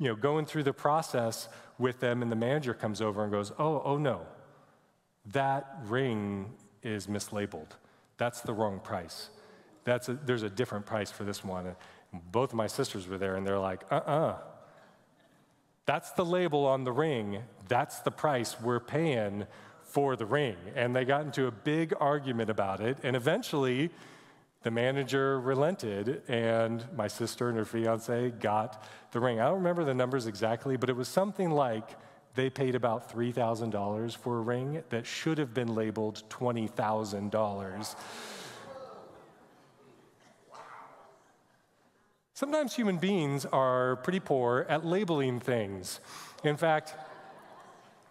you 0.00 0.08
know, 0.08 0.16
going 0.16 0.44
through 0.44 0.64
the 0.64 0.72
process 0.72 1.48
with 1.78 2.00
them, 2.00 2.20
and 2.20 2.32
the 2.32 2.36
manager 2.36 2.74
comes 2.74 3.00
over 3.00 3.22
and 3.22 3.30
goes, 3.30 3.52
Oh, 3.60 3.80
oh 3.84 3.96
no, 3.96 4.26
that 5.26 5.78
ring 5.84 6.50
is 6.82 7.06
mislabeled. 7.06 7.70
That's 8.16 8.40
the 8.40 8.52
wrong 8.52 8.80
price. 8.80 9.30
That's 9.84 10.08
a, 10.08 10.14
there's 10.14 10.42
a 10.42 10.50
different 10.50 10.84
price 10.84 11.12
for 11.12 11.22
this 11.22 11.44
one. 11.44 11.66
And 11.66 11.76
both 12.32 12.50
of 12.50 12.56
my 12.56 12.66
sisters 12.66 13.06
were 13.06 13.18
there, 13.18 13.36
and 13.36 13.46
they're 13.46 13.60
like, 13.60 13.84
uh 13.92 14.00
uh-uh. 14.04 14.10
uh 14.10 14.36
That's 15.86 16.10
the 16.10 16.24
label 16.24 16.66
on 16.66 16.82
the 16.82 16.92
ring. 16.92 17.44
That's 17.68 18.00
the 18.00 18.10
price 18.10 18.60
we're 18.60 18.80
paying 18.80 19.46
for 19.88 20.16
the 20.16 20.26
ring. 20.26 20.56
And 20.76 20.94
they 20.94 21.04
got 21.04 21.22
into 21.22 21.46
a 21.46 21.50
big 21.50 21.94
argument 21.98 22.50
about 22.50 22.80
it. 22.80 22.98
And 23.02 23.16
eventually, 23.16 23.90
the 24.62 24.70
manager 24.70 25.40
relented, 25.40 26.22
and 26.28 26.84
my 26.96 27.08
sister 27.08 27.48
and 27.48 27.56
her 27.56 27.64
fiance 27.64 28.30
got 28.40 28.84
the 29.12 29.20
ring. 29.20 29.40
I 29.40 29.46
don't 29.46 29.54
remember 29.54 29.84
the 29.84 29.94
numbers 29.94 30.26
exactly, 30.26 30.76
but 30.76 30.90
it 30.90 30.96
was 30.96 31.08
something 31.08 31.50
like 31.50 31.96
they 32.34 32.50
paid 32.50 32.74
about 32.74 33.12
$3,000 33.12 34.16
for 34.16 34.38
a 34.38 34.40
ring 34.40 34.82
that 34.90 35.06
should 35.06 35.38
have 35.38 35.54
been 35.54 35.74
labeled 35.74 36.22
$20,000. 36.28 37.96
Sometimes 42.34 42.76
human 42.76 42.98
beings 42.98 43.46
are 43.46 43.96
pretty 43.96 44.20
poor 44.20 44.64
at 44.68 44.84
labeling 44.86 45.40
things. 45.40 45.98
In 46.44 46.56
fact, 46.56 46.94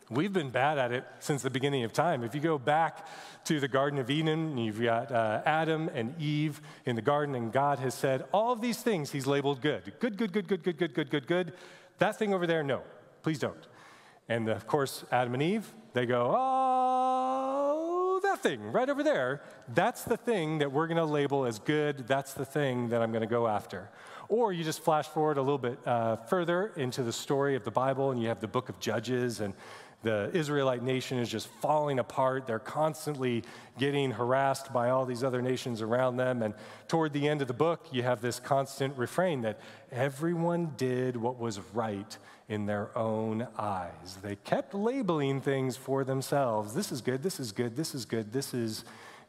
We've 0.10 0.32
been 0.32 0.52
bad 0.52 0.78
at 0.78 0.94
it 0.94 1.06
since 1.20 1.42
the 1.42 1.50
beginning 1.50 1.84
of 1.84 1.92
time. 1.92 2.24
If 2.24 2.34
you 2.34 2.40
go 2.40 2.58
back 2.58 3.06
to 3.46 3.60
the 3.60 3.68
Garden 3.68 4.00
of 4.00 4.10
Eden, 4.10 4.58
you've 4.58 4.82
got 4.82 5.12
uh, 5.12 5.42
Adam 5.46 5.90
and 5.94 6.20
Eve 6.22 6.62
in 6.86 6.96
the 6.96 7.02
garden, 7.02 7.36
and 7.36 7.52
God 7.52 7.80
has 7.80 7.94
said 7.94 8.24
all 8.32 8.54
of 8.54 8.62
these 8.62 8.82
things 8.82 9.12
He's 9.12 9.28
labeled 9.28 9.62
good. 9.62 9.94
Good, 10.00 10.18
good, 10.18 10.32
good, 10.32 10.48
good, 10.48 10.64
good, 10.64 10.78
good, 10.78 10.94
good, 10.94 11.10
good, 11.10 11.28
good. 11.28 11.54
That 11.98 12.18
thing 12.18 12.34
over 12.34 12.48
there, 12.48 12.64
no, 12.64 12.84
please 13.22 13.40
don't. 13.40 13.68
And 14.30 14.48
of 14.48 14.66
course, 14.66 15.04
Adam 15.12 15.34
and 15.34 15.44
Eve, 15.44 15.74
they 15.92 16.06
go, 16.06 16.34
oh, 16.38 18.20
that 18.24 18.42
thing 18.42 18.72
right 18.72 18.90
over 18.90 19.04
there, 19.04 19.42
that's 19.74 20.04
the 20.04 20.18
thing 20.18 20.60
that 20.60 20.72
we're 20.72 20.88
going 20.88 20.98
to 20.98 21.06
label 21.06 21.46
as 21.46 21.60
good. 21.60 22.08
That's 22.08 22.34
the 22.34 22.46
thing 22.46 22.90
that 22.90 23.02
I'm 23.02 23.12
going 23.12 23.22
to 23.22 23.28
go 23.28 23.48
after. 23.48 23.90
Or 24.30 24.52
you 24.52 24.64
just 24.64 24.82
flash 24.82 25.08
forward 25.08 25.38
a 25.38 25.42
little 25.42 25.58
bit 25.58 25.80
uh, 25.86 26.18
further 26.18 26.74
into 26.76 27.04
the 27.04 27.14
story 27.14 27.56
of 27.56 27.64
the 27.64 27.72
Bible, 27.72 28.12
and 28.12 28.22
you 28.22 28.28
have 28.28 28.42
the 28.42 28.48
book 28.48 28.68
of 28.68 28.80
Judges, 28.80 29.40
and 29.40 29.54
the 30.08 30.32
Israelite 30.34 30.84
nation 30.84 31.20
is 31.20 31.28
just 31.28 31.50
falling 31.62 32.00
apart. 32.00 32.48
They're 32.48 32.60
constantly 32.60 33.44
getting 33.78 34.12
harassed 34.12 34.72
by 34.72 34.90
all 34.90 35.06
these 35.06 35.22
other 35.22 35.42
nations 35.42 35.82
around 35.82 36.16
them. 36.16 36.42
And 36.44 36.54
toward 36.88 37.12
the 37.12 37.28
end 37.28 37.42
of 37.42 37.50
the 37.50 37.54
book, 37.54 37.88
you 37.92 38.04
have 38.04 38.22
this 38.22 38.40
constant 38.40 38.98
refrain 38.98 39.42
that 39.42 39.60
everyone 39.92 40.72
did 40.78 41.18
what 41.18 41.38
was 41.38 41.60
right 41.74 42.18
in 42.48 42.66
their 42.66 42.98
own 42.98 43.50
eyes. 43.58 44.18
They 44.22 44.38
kept 44.38 44.74
labeling 44.74 45.42
things 45.42 45.76
for 45.76 46.06
themselves. 46.06 46.74
This 46.74 46.94
is 46.94 47.02
good, 47.02 47.22
this 47.22 47.38
is 47.38 47.52
good, 47.52 47.76
this 47.76 47.94
is 47.94 48.06
good, 48.06 48.32
this 48.32 48.54
is 48.54 48.86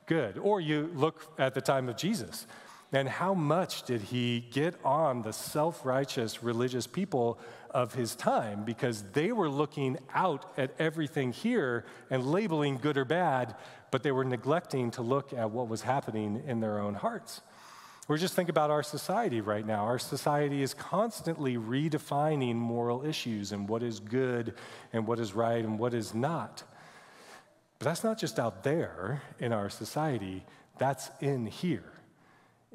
good. 0.07 0.39
Or 0.39 0.61
you 0.61 0.93
look 0.95 1.33
at 1.41 1.55
the 1.55 1.61
time 1.61 1.89
of 1.89 1.97
Jesus. 1.97 2.47
And 2.93 3.09
how 3.09 3.35
much 3.35 3.83
did 3.83 4.01
he 4.01 4.41
get 4.51 4.75
on 4.83 5.23
the 5.23 5.33
self 5.33 5.85
righteous 5.85 6.43
religious 6.43 6.87
people 6.87 7.39
of 7.71 7.93
his 7.93 8.15
time 8.15 8.65
because 8.65 9.03
they 9.13 9.31
were 9.31 9.51
looking 9.51 9.99
out 10.15 10.51
at 10.57 10.75
everything 10.79 11.33
here 11.33 11.85
and 12.11 12.25
labeling 12.25 12.79
good 12.79 12.97
or 12.97 13.05
bad, 13.05 13.55
but 13.91 14.03
they 14.03 14.13
were 14.13 14.25
neglecting 14.25 14.91
to 14.93 15.03
look 15.03 15.35
at 15.35 15.51
what 15.51 15.69
was 15.69 15.83
happening 15.83 16.43
in 16.47 16.61
their 16.61 16.79
own 16.79 16.95
hearts. 16.95 17.43
Or 18.09 18.17
just 18.17 18.35
think 18.35 18.49
about 18.49 18.71
our 18.71 18.83
society 18.83 19.43
right 19.43 19.67
now. 19.67 19.85
Our 19.85 19.99
society 19.99 20.63
is 20.63 20.73
constantly 20.73 21.57
redefining 21.59 22.55
moral 22.55 23.05
issues 23.05 23.53
and 23.53 23.69
what 23.69 23.83
is 23.83 24.01
good 24.01 24.55
and 24.95 25.07
what 25.07 25.21
is 25.21 25.35
right 25.35 25.63
and 25.63 25.79
what 25.79 25.93
is 25.93 26.15
not. 26.15 26.63
But 27.79 27.85
that's 27.85 28.03
not 28.03 28.19
just 28.19 28.39
out 28.39 28.65
there 28.65 29.23
in 29.39 29.53
our 29.53 29.69
society, 29.69 30.47
that's 30.79 31.11
in 31.21 31.45
here. 31.45 31.93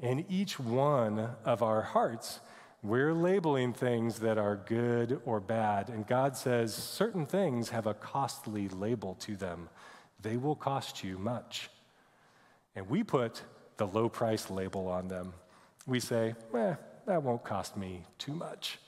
In 0.02 0.26
each 0.30 0.60
one 0.60 1.30
of 1.46 1.62
our 1.62 1.82
hearts, 1.82 2.40
we're 2.82 3.14
labeling 3.14 3.74
things 3.74 4.20
that 4.20 4.38
are 4.38 4.56
good 4.56 5.22
or 5.26 5.40
bad. 5.40 5.90
And 5.90 6.06
God 6.06 6.36
says 6.36 6.76
certain 6.76 7.26
things 7.26 7.70
have 7.70 7.88
a 7.88 7.94
costly 7.94 8.68
label 8.70 9.16
to 9.22 9.36
them, 9.36 9.70
they 10.22 10.38
will 10.38 10.56
cost 10.56 11.04
you 11.04 11.18
much. 11.18 11.70
And 12.76 12.90
we 12.90 13.04
put 13.04 13.44
the 13.78 13.86
low 13.86 14.10
price 14.10 14.50
label 14.50 14.88
on 14.88 15.08
them. 15.08 15.34
We 15.86 16.00
say, 16.00 16.34
eh, 16.56 16.76
that 17.06 17.24
won't 17.24 17.44
cost 17.44 17.78
me 17.78 18.04
too 18.18 18.34
much. 18.34 18.80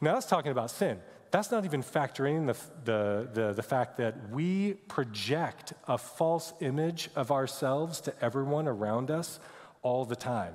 Now, 0.00 0.14
that's 0.14 0.26
talking 0.26 0.52
about 0.52 0.70
sin. 0.70 0.98
That's 1.30 1.50
not 1.50 1.64
even 1.64 1.82
factoring 1.82 2.46
the, 2.46 2.56
the, 2.84 3.28
the, 3.32 3.52
the, 3.54 3.62
fact 3.62 3.96
that 3.96 4.30
we 4.30 4.74
project 4.74 5.72
a 5.88 5.96
false 5.96 6.52
image 6.60 7.08
of 7.16 7.30
ourselves 7.30 8.02
to 8.02 8.14
everyone 8.22 8.68
around 8.68 9.10
us 9.10 9.40
all 9.82 10.04
the 10.04 10.16
time. 10.16 10.54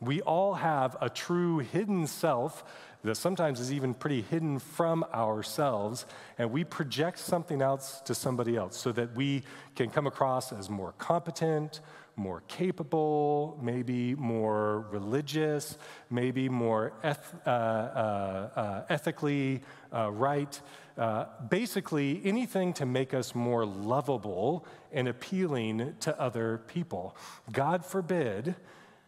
We 0.00 0.20
all 0.22 0.54
have 0.54 0.96
a 1.00 1.08
true 1.08 1.58
hidden 1.58 2.06
self 2.06 2.64
that 3.04 3.16
sometimes 3.16 3.60
is 3.60 3.72
even 3.72 3.94
pretty 3.94 4.22
hidden 4.22 4.58
from 4.58 5.04
ourselves, 5.14 6.06
and 6.38 6.50
we 6.50 6.64
project 6.64 7.18
something 7.18 7.60
else 7.60 8.00
to 8.02 8.14
somebody 8.14 8.56
else 8.56 8.76
so 8.76 8.92
that 8.92 9.14
we 9.14 9.42
can 9.76 9.90
come 9.90 10.06
across 10.06 10.52
as 10.52 10.70
more 10.70 10.92
competent, 10.98 11.80
more 12.16 12.42
capable, 12.48 13.58
maybe 13.62 14.14
more 14.14 14.86
religious, 14.90 15.78
maybe 16.10 16.48
more 16.48 16.92
eth- 17.02 17.34
uh, 17.46 17.50
uh, 17.50 18.50
uh, 18.56 18.84
ethically 18.88 19.62
uh, 19.92 20.10
right. 20.12 20.60
Uh, 20.96 21.26
basically, 21.48 22.20
anything 22.24 22.72
to 22.72 22.86
make 22.86 23.12
us 23.14 23.34
more 23.34 23.66
lovable 23.66 24.64
and 24.92 25.08
appealing 25.08 25.94
to 26.00 26.20
other 26.20 26.58
people. 26.68 27.16
God 27.50 27.84
forbid 27.84 28.54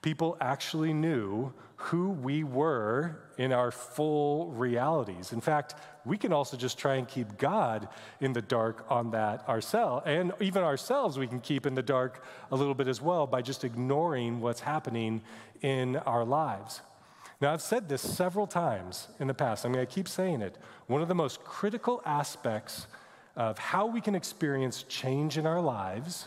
people 0.07 0.37
actually 0.41 0.93
knew 0.93 1.53
who 1.75 2.11
we 2.11 2.45
were 2.45 3.19
in 3.39 3.53
our 3.53 3.73
full 3.73 4.53
realities. 4.53 5.33
In 5.33 5.41
fact, 5.41 5.75
we 6.05 6.17
can 6.17 6.33
also 6.33 6.57
just 6.57 6.79
try 6.79 6.95
and 6.95 7.09
keep 7.09 7.37
God 7.39 7.89
in 8.21 8.33
the 8.33 8.41
dark 8.41 8.87
on 8.89 9.11
that 9.11 9.49
ourselves. 9.49 10.05
And 10.07 10.33
even 10.41 10.63
ourselves, 10.63 11.19
we 11.19 11.27
can 11.27 11.41
keep 11.41 11.67
in 11.67 11.75
the 11.75 11.83
dark 11.83 12.23
a 12.53 12.55
little 12.55 12.73
bit 12.73 12.87
as 12.87 13.03
well 13.03 13.27
by 13.27 13.43
just 13.43 13.65
ignoring 13.65 14.41
what's 14.41 14.61
happening 14.61 15.23
in 15.61 15.97
our 15.97 16.25
lives. 16.25 16.83
Now, 17.41 17.53
I've 17.53 17.61
said 17.61 17.89
this 17.89 18.01
several 18.01 18.47
times 18.47 19.09
in 19.19 19.27
the 19.27 19.35
past. 19.35 19.65
I'm 19.65 19.73
going 19.73 19.85
to 19.85 19.93
keep 19.93 20.07
saying 20.07 20.41
it. 20.41 20.57
One 20.87 21.03
of 21.03 21.09
the 21.09 21.17
most 21.17 21.43
critical 21.43 22.01
aspects 22.07 22.87
of 23.35 23.59
how 23.59 23.87
we 23.87 24.01
can 24.01 24.15
experience 24.15 24.85
change 24.85 25.37
in 25.37 25.49
our 25.49 25.61
lives 25.61 26.27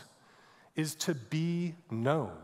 is 0.76 0.94
to 0.96 1.14
be 1.14 1.76
known. 1.90 2.36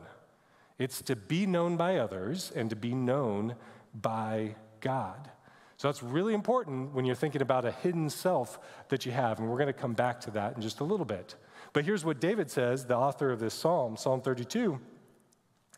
It's 0.78 1.00
to 1.02 1.16
be 1.16 1.46
known 1.46 1.76
by 1.76 1.98
others 1.98 2.52
and 2.54 2.70
to 2.70 2.76
be 2.76 2.94
known 2.94 3.56
by 3.94 4.56
God. 4.80 5.30
So 5.78 5.88
that's 5.88 6.02
really 6.02 6.34
important 6.34 6.94
when 6.94 7.04
you're 7.04 7.14
thinking 7.14 7.42
about 7.42 7.64
a 7.64 7.70
hidden 7.70 8.08
self 8.08 8.58
that 8.88 9.04
you 9.04 9.12
have. 9.12 9.38
And 9.38 9.48
we're 9.48 9.58
going 9.58 9.66
to 9.66 9.72
come 9.72 9.92
back 9.92 10.20
to 10.22 10.30
that 10.32 10.56
in 10.56 10.62
just 10.62 10.80
a 10.80 10.84
little 10.84 11.04
bit. 11.04 11.34
But 11.72 11.84
here's 11.84 12.04
what 12.04 12.20
David 12.20 12.50
says, 12.50 12.86
the 12.86 12.96
author 12.96 13.30
of 13.30 13.40
this 13.40 13.52
psalm, 13.52 13.96
Psalm 13.96 14.22
32, 14.22 14.78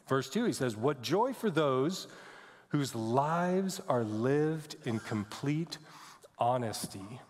verse 0.07 0.31
2. 0.31 0.45
He 0.45 0.53
says, 0.53 0.77
What 0.77 1.03
joy 1.03 1.33
for 1.33 1.51
those 1.51 2.07
whose 2.69 2.95
lives 2.95 3.81
are 3.89 4.05
lived 4.05 4.77
in 4.85 5.01
complete 5.01 5.79
honesty, 6.39 7.21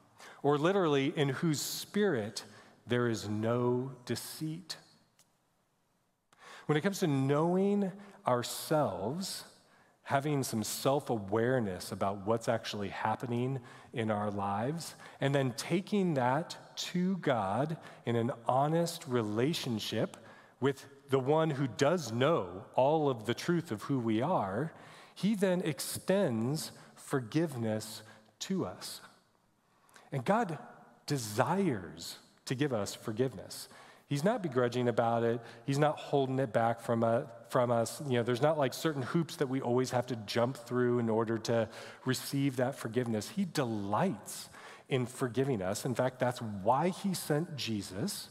or 0.43 0.59
literally, 0.59 1.13
in 1.17 1.29
whose 1.29 1.61
spirit 1.61 2.45
there 2.87 3.09
is 3.09 3.29
no 3.29 3.93
deceit. 4.07 4.77
When 6.69 6.77
it 6.77 6.83
comes 6.83 6.99
to 6.99 7.07
knowing 7.07 7.91
ourselves, 8.27 9.45
having 10.03 10.43
some 10.43 10.63
self 10.63 11.09
awareness 11.09 11.93
about 11.93 12.27
what's 12.27 12.47
actually 12.47 12.91
happening 12.91 13.61
in 13.95 14.11
our 14.11 14.31
lives, 14.31 14.95
and 15.19 15.35
then 15.35 15.55
taking 15.57 16.13
that 16.15 16.59
to 16.77 17.17
God 17.17 17.79
in 18.05 18.17
an 18.17 18.33
honest 18.47 19.09
relationship 19.09 20.19
with 20.61 20.85
the 21.09 21.19
one 21.19 21.49
who 21.49 21.69
does 21.69 22.13
know 22.13 22.67
all 22.75 23.09
of 23.09 23.25
the 23.25 23.33
truth 23.33 23.71
of 23.71 23.85
who 23.85 23.99
we 23.99 24.21
are, 24.21 24.75
he 25.15 25.35
then 25.35 25.63
extends 25.63 26.73
forgiveness 26.97 28.03
to 28.41 28.67
us. 28.67 29.01
And 30.13 30.23
God 30.23 30.59
desires 31.07 32.19
to 32.45 32.55
give 32.55 32.75
us 32.75 32.95
forgiveness. 32.95 33.71
He's 34.09 34.25
not 34.25 34.43
begrudging 34.43 34.89
about 34.89 35.23
it. 35.23 35.41
He's 35.67 35.79
not 35.79 35.99
holding 35.99 36.39
it 36.39 36.53
back 36.53 36.81
from, 36.81 37.05
uh, 37.05 37.23
from 37.51 37.71
us. 37.71 38.01
You 38.07 38.19
know, 38.19 38.23
there's 38.23 38.41
not 38.41 38.57
like 38.57 38.73
certain 38.73 39.03
hoops 39.03 39.37
that 39.37 39.49
we 39.49 39.61
always 39.61 39.91
have 39.91 40.07
to 40.07 40.17
jump 40.17 40.57
through 40.57 40.99
in 40.99 41.11
order 41.11 41.37
to 41.39 41.69
receive 42.07 42.57
that 42.57 42.75
forgiveness. 42.75 43.29
He 43.29 43.45
delights 43.45 44.49
in 44.89 45.05
forgiving 45.05 45.61
us. 45.61 45.85
In 45.85 45.95
fact, 45.95 46.19
that's 46.19 46.41
why 46.41 46.89
he 46.89 47.13
sent 47.13 47.57
Jesus 47.57 48.31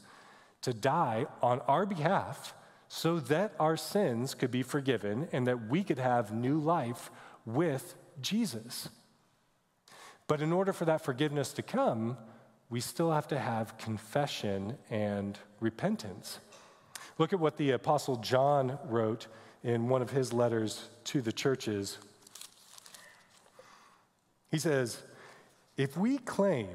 to 0.63 0.73
die 0.73 1.27
on 1.43 1.59
our 1.61 1.85
behalf 1.85 2.55
so 2.87 3.19
that 3.19 3.53
our 3.59 3.77
sins 3.77 4.33
could 4.33 4.49
be 4.49 4.63
forgiven 4.63 5.27
and 5.31 5.45
that 5.45 5.67
we 5.67 5.83
could 5.83 5.99
have 5.99 6.33
new 6.33 6.59
life 6.59 7.11
with 7.45 7.95
Jesus. 8.19 8.89
But 10.25 10.41
in 10.41 10.51
order 10.51 10.73
for 10.73 10.85
that 10.85 11.03
forgiveness 11.03 11.53
to 11.53 11.61
come, 11.61 12.17
we 12.69 12.79
still 12.79 13.11
have 13.11 13.27
to 13.29 13.39
have 13.39 13.77
confession 13.77 14.77
and 14.89 15.37
repentance. 15.59 16.39
Look 17.17 17.33
at 17.33 17.39
what 17.39 17.57
the 17.57 17.71
Apostle 17.71 18.17
John 18.17 18.77
wrote 18.85 19.27
in 19.63 19.89
one 19.89 20.01
of 20.01 20.11
his 20.11 20.33
letters 20.33 20.89
to 21.05 21.21
the 21.21 21.31
churches. 21.31 21.97
He 24.51 24.59
says, 24.59 25.01
If 25.77 25.97
we 25.97 26.17
claim 26.19 26.69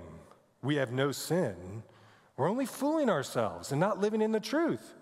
we 0.62 0.76
have 0.76 0.92
no 0.92 1.12
sin, 1.12 1.82
we're 2.36 2.50
only 2.50 2.66
fooling 2.66 3.10
ourselves 3.10 3.70
and 3.70 3.80
not 3.80 4.00
living 4.00 4.22
in 4.22 4.32
the 4.32 4.40
truth. 4.40 4.94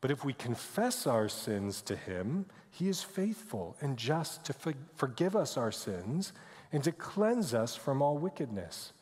But 0.00 0.10
if 0.10 0.24
we 0.24 0.32
confess 0.32 1.06
our 1.06 1.28
sins 1.28 1.80
to 1.82 1.94
him, 1.94 2.46
he 2.70 2.88
is 2.88 3.02
faithful 3.02 3.76
and 3.80 3.96
just 3.96 4.44
to 4.46 4.54
forgive 4.96 5.36
us 5.36 5.56
our 5.56 5.70
sins 5.70 6.32
and 6.72 6.82
to 6.82 6.90
cleanse 6.90 7.54
us 7.54 7.76
from 7.76 8.02
all 8.02 8.18
wickedness. 8.18 8.92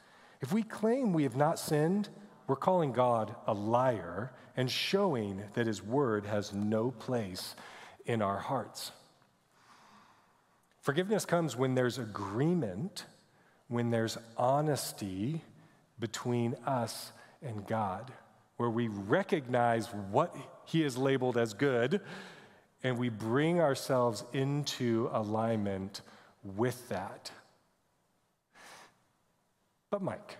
If 0.40 0.52
we 0.52 0.62
claim 0.62 1.12
we 1.12 1.24
have 1.24 1.36
not 1.36 1.58
sinned, 1.58 2.08
we're 2.46 2.56
calling 2.56 2.92
God 2.92 3.34
a 3.46 3.54
liar 3.54 4.32
and 4.56 4.70
showing 4.70 5.42
that 5.54 5.66
his 5.66 5.82
word 5.82 6.26
has 6.26 6.52
no 6.52 6.90
place 6.90 7.54
in 8.06 8.22
our 8.22 8.38
hearts. 8.38 8.92
Forgiveness 10.80 11.24
comes 11.24 11.56
when 11.56 11.74
there's 11.74 11.98
agreement, 11.98 13.04
when 13.68 13.90
there's 13.90 14.16
honesty 14.36 15.42
between 15.98 16.56
us 16.66 17.12
and 17.42 17.66
God, 17.66 18.10
where 18.56 18.70
we 18.70 18.88
recognize 18.88 19.86
what 20.10 20.34
he 20.64 20.82
is 20.82 20.96
labeled 20.96 21.36
as 21.36 21.52
good 21.52 22.00
and 22.82 22.98
we 22.98 23.10
bring 23.10 23.60
ourselves 23.60 24.24
into 24.32 25.10
alignment 25.12 26.00
with 26.42 26.88
that. 26.88 27.30
But, 29.90 30.02
Mike, 30.02 30.38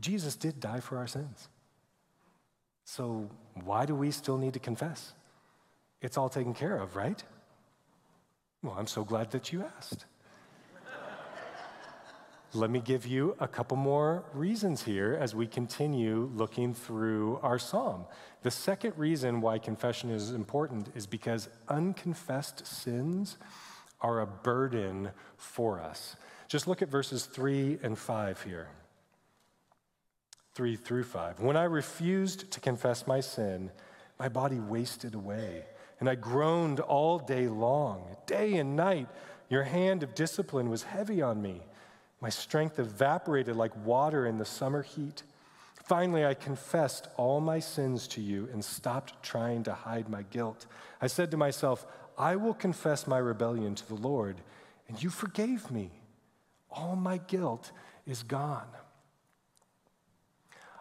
Jesus 0.00 0.36
did 0.36 0.60
die 0.60 0.80
for 0.80 0.98
our 0.98 1.06
sins. 1.06 1.48
So, 2.84 3.28
why 3.64 3.84
do 3.84 3.94
we 3.94 4.10
still 4.12 4.38
need 4.38 4.54
to 4.54 4.60
confess? 4.60 5.12
It's 6.00 6.16
all 6.16 6.28
taken 6.28 6.54
care 6.54 6.76
of, 6.76 6.96
right? 6.96 7.22
Well, 8.62 8.76
I'm 8.78 8.86
so 8.86 9.04
glad 9.04 9.32
that 9.32 9.52
you 9.52 9.64
asked. 9.76 10.04
Let 12.54 12.70
me 12.70 12.80
give 12.80 13.06
you 13.06 13.36
a 13.40 13.46
couple 13.46 13.76
more 13.76 14.24
reasons 14.32 14.82
here 14.82 15.18
as 15.20 15.34
we 15.34 15.46
continue 15.46 16.30
looking 16.34 16.72
through 16.72 17.40
our 17.42 17.58
psalm. 17.58 18.06
The 18.42 18.50
second 18.50 18.94
reason 18.96 19.42
why 19.42 19.58
confession 19.58 20.08
is 20.08 20.30
important 20.30 20.88
is 20.94 21.06
because 21.06 21.50
unconfessed 21.68 22.66
sins 22.66 23.36
are 24.00 24.20
a 24.20 24.26
burden 24.26 25.10
for 25.36 25.78
us. 25.78 26.16
Just 26.48 26.66
look 26.66 26.80
at 26.80 26.88
verses 26.88 27.26
3 27.26 27.78
and 27.82 27.96
5 27.96 28.42
here. 28.42 28.68
3 30.54 30.76
through 30.76 31.04
5. 31.04 31.40
When 31.40 31.56
I 31.56 31.64
refused 31.64 32.50
to 32.50 32.60
confess 32.60 33.06
my 33.06 33.20
sin, 33.20 33.70
my 34.18 34.28
body 34.28 34.58
wasted 34.58 35.14
away, 35.14 35.64
and 36.00 36.08
I 36.08 36.14
groaned 36.14 36.80
all 36.80 37.18
day 37.18 37.48
long. 37.48 38.16
Day 38.26 38.56
and 38.56 38.74
night, 38.74 39.08
your 39.50 39.62
hand 39.62 40.02
of 40.02 40.14
discipline 40.14 40.70
was 40.70 40.82
heavy 40.82 41.22
on 41.22 41.40
me. 41.40 41.60
My 42.20 42.30
strength 42.30 42.78
evaporated 42.78 43.54
like 43.54 43.86
water 43.86 44.26
in 44.26 44.38
the 44.38 44.44
summer 44.44 44.82
heat. 44.82 45.22
Finally, 45.84 46.24
I 46.26 46.34
confessed 46.34 47.08
all 47.16 47.40
my 47.40 47.60
sins 47.60 48.08
to 48.08 48.20
you 48.20 48.48
and 48.52 48.64
stopped 48.64 49.22
trying 49.22 49.62
to 49.64 49.72
hide 49.72 50.08
my 50.08 50.22
guilt. 50.22 50.66
I 51.00 51.06
said 51.06 51.30
to 51.30 51.36
myself, 51.36 51.86
I 52.16 52.36
will 52.36 52.54
confess 52.54 53.06
my 53.06 53.18
rebellion 53.18 53.74
to 53.76 53.86
the 53.86 53.94
Lord, 53.94 54.36
and 54.88 55.00
you 55.00 55.10
forgave 55.10 55.70
me. 55.70 55.90
All 56.70 56.96
my 56.96 57.18
guilt 57.18 57.72
is 58.06 58.22
gone. 58.22 58.68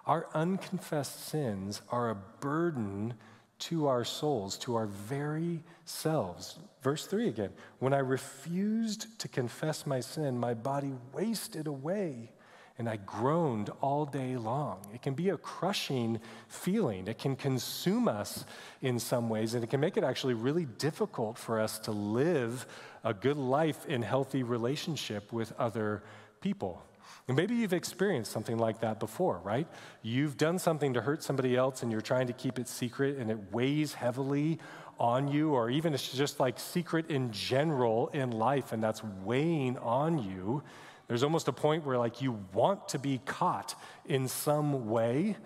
Our 0.06 0.28
unconfessed 0.34 1.28
sins 1.28 1.82
are 1.90 2.10
a 2.10 2.16
burden 2.16 3.16
to 3.60 3.88
our 3.88 4.06
souls, 4.06 4.58
to 4.60 4.76
our 4.76 4.86
very 4.86 5.64
selves. 5.86 6.60
Verse 6.82 7.06
3 7.08 7.28
again 7.28 7.52
When 7.80 7.94
I 7.94 8.00
refused 8.00 9.20
to 9.20 9.28
confess 9.28 9.86
my 9.86 10.00
sin, 10.00 10.40
my 10.40 10.54
body 10.54 10.94
wasted 11.14 11.68
away 11.68 12.32
and 12.78 12.88
I 12.88 12.98
groaned 12.98 13.70
all 13.82 14.06
day 14.06 14.38
long. 14.38 14.82
It 14.94 15.02
can 15.02 15.14
be 15.14 15.30
a 15.30 15.38
crushing 15.38 16.20
feeling. 16.48 17.08
It 17.08 17.18
can 17.18 17.36
consume 17.36 18.08
us 18.08 18.46
in 18.82 19.00
some 19.00 19.30
ways, 19.30 19.54
and 19.54 19.64
it 19.64 19.70
can 19.70 19.80
make 19.80 19.98
it 19.98 20.04
actually 20.04 20.36
really 20.36 20.66
difficult 20.66 21.38
for 21.38 21.60
us 21.60 21.80
to 21.80 21.92
live 21.92 22.68
a 23.04 23.14
good 23.14 23.38
life 23.38 23.86
in 23.88 24.02
healthy 24.02 24.44
relationship 24.44 25.34
with 25.34 25.54
other 25.58 26.04
people. 26.42 26.84
And 27.28 27.36
maybe 27.36 27.56
you've 27.56 27.74
experienced 27.74 28.32
something 28.32 28.58
like 28.58 28.80
that 28.82 29.00
before, 29.00 29.40
right? 29.44 29.68
You've 30.02 30.38
done 30.38 30.60
something 30.60 30.94
to 30.94 31.02
hurt 31.02 31.24
somebody 31.24 31.58
else 31.58 31.84
and 31.84 31.92
you're 31.92 32.00
trying 32.00 32.28
to 32.28 32.34
keep 32.34 32.58
it 32.58 32.70
secret 32.70 33.18
and 33.18 33.30
it 33.30 33.52
weighs 33.52 33.94
heavily 33.94 34.60
on 35.00 35.28
you, 35.28 35.52
or 35.52 35.70
even 35.70 35.94
it's 35.94 36.12
just 36.12 36.40
like 36.40 36.60
secret 36.60 37.10
in 37.12 37.32
general 37.32 38.08
in 38.10 38.32
life 38.32 38.72
and 38.72 38.82
that's 38.82 39.04
weighing 39.04 39.78
on 39.80 40.18
you. 40.18 40.64
There's 41.08 41.24
almost 41.24 41.48
a 41.48 41.54
point 41.54 41.86
where 41.86 41.98
like 41.98 42.22
you 42.22 42.38
want 42.54 42.90
to 42.90 43.00
be 43.00 43.22
caught 43.26 43.76
in 44.06 44.28
some 44.28 44.90
way. 44.90 45.38